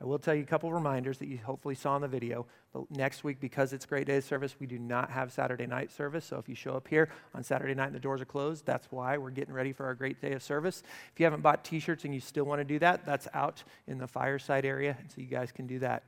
I 0.00 0.04
will 0.04 0.18
tell 0.18 0.34
you 0.34 0.44
a 0.44 0.46
couple 0.46 0.72
reminders 0.72 1.18
that 1.18 1.26
you 1.26 1.38
hopefully 1.38 1.74
saw 1.74 1.96
in 1.96 2.02
the 2.02 2.08
video. 2.08 2.46
But 2.72 2.88
next 2.90 3.24
week, 3.24 3.40
because 3.40 3.72
it's 3.72 3.84
Great 3.84 4.06
Day 4.06 4.18
of 4.18 4.24
Service, 4.24 4.54
we 4.60 4.66
do 4.66 4.78
not 4.78 5.10
have 5.10 5.32
Saturday 5.32 5.66
night 5.66 5.90
service. 5.90 6.24
So 6.24 6.38
if 6.38 6.48
you 6.48 6.54
show 6.54 6.74
up 6.74 6.86
here 6.86 7.08
on 7.34 7.42
Saturday 7.42 7.74
night 7.74 7.86
and 7.86 7.96
the 7.96 8.00
doors 8.00 8.20
are 8.20 8.26
closed, 8.26 8.64
that's 8.64 8.86
why 8.92 9.18
we're 9.18 9.30
getting 9.30 9.52
ready 9.52 9.72
for 9.72 9.86
our 9.86 9.94
Great 9.94 10.20
Day 10.22 10.32
of 10.32 10.42
Service. 10.42 10.84
If 11.12 11.18
you 11.18 11.26
haven't 11.26 11.42
bought 11.42 11.64
t 11.64 11.80
shirts 11.80 12.04
and 12.04 12.14
you 12.14 12.20
still 12.20 12.44
want 12.44 12.60
to 12.60 12.64
do 12.64 12.78
that, 12.78 13.04
that's 13.04 13.26
out 13.34 13.64
in 13.88 13.98
the 13.98 14.06
fireside 14.06 14.64
area. 14.64 14.96
So 15.08 15.20
you 15.20 15.26
guys 15.26 15.50
can 15.50 15.66
do 15.66 15.80
that. 15.80 16.04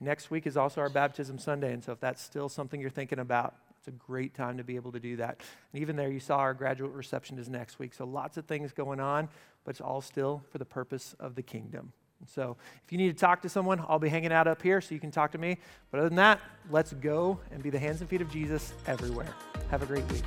Next 0.00 0.30
week 0.30 0.46
is 0.46 0.56
also 0.56 0.80
our 0.80 0.88
Baptism 0.88 1.38
Sunday. 1.38 1.74
And 1.74 1.84
so 1.84 1.92
if 1.92 2.00
that's 2.00 2.22
still 2.22 2.48
something 2.48 2.80
you're 2.80 2.88
thinking 2.88 3.18
about, 3.18 3.54
it's 3.86 3.94
a 3.94 3.98
great 4.06 4.32
time 4.32 4.56
to 4.56 4.64
be 4.64 4.76
able 4.76 4.92
to 4.92 5.00
do 5.00 5.16
that. 5.16 5.42
And 5.72 5.82
even 5.82 5.94
there, 5.94 6.10
you 6.10 6.18
saw 6.18 6.38
our 6.38 6.54
graduate 6.54 6.92
reception 6.92 7.38
is 7.38 7.50
next 7.50 7.78
week. 7.78 7.92
So 7.92 8.06
lots 8.06 8.38
of 8.38 8.46
things 8.46 8.72
going 8.72 8.98
on, 8.98 9.28
but 9.62 9.72
it's 9.72 9.82
all 9.82 10.00
still 10.00 10.42
for 10.50 10.56
the 10.56 10.64
purpose 10.64 11.14
of 11.20 11.34
the 11.34 11.42
kingdom. 11.42 11.92
So 12.26 12.56
if 12.82 12.92
you 12.92 12.96
need 12.96 13.08
to 13.08 13.20
talk 13.20 13.42
to 13.42 13.50
someone, 13.50 13.84
I'll 13.86 13.98
be 13.98 14.08
hanging 14.08 14.32
out 14.32 14.46
up 14.46 14.62
here 14.62 14.80
so 14.80 14.94
you 14.94 15.00
can 15.00 15.10
talk 15.10 15.32
to 15.32 15.38
me. 15.38 15.58
But 15.90 16.00
other 16.00 16.08
than 16.08 16.16
that, 16.16 16.40
let's 16.70 16.94
go 16.94 17.38
and 17.52 17.62
be 17.62 17.68
the 17.68 17.78
hands 17.78 18.00
and 18.00 18.08
feet 18.08 18.22
of 18.22 18.30
Jesus 18.30 18.72
everywhere. 18.86 19.34
Have 19.70 19.82
a 19.82 19.86
great 19.86 20.10
week. 20.10 20.24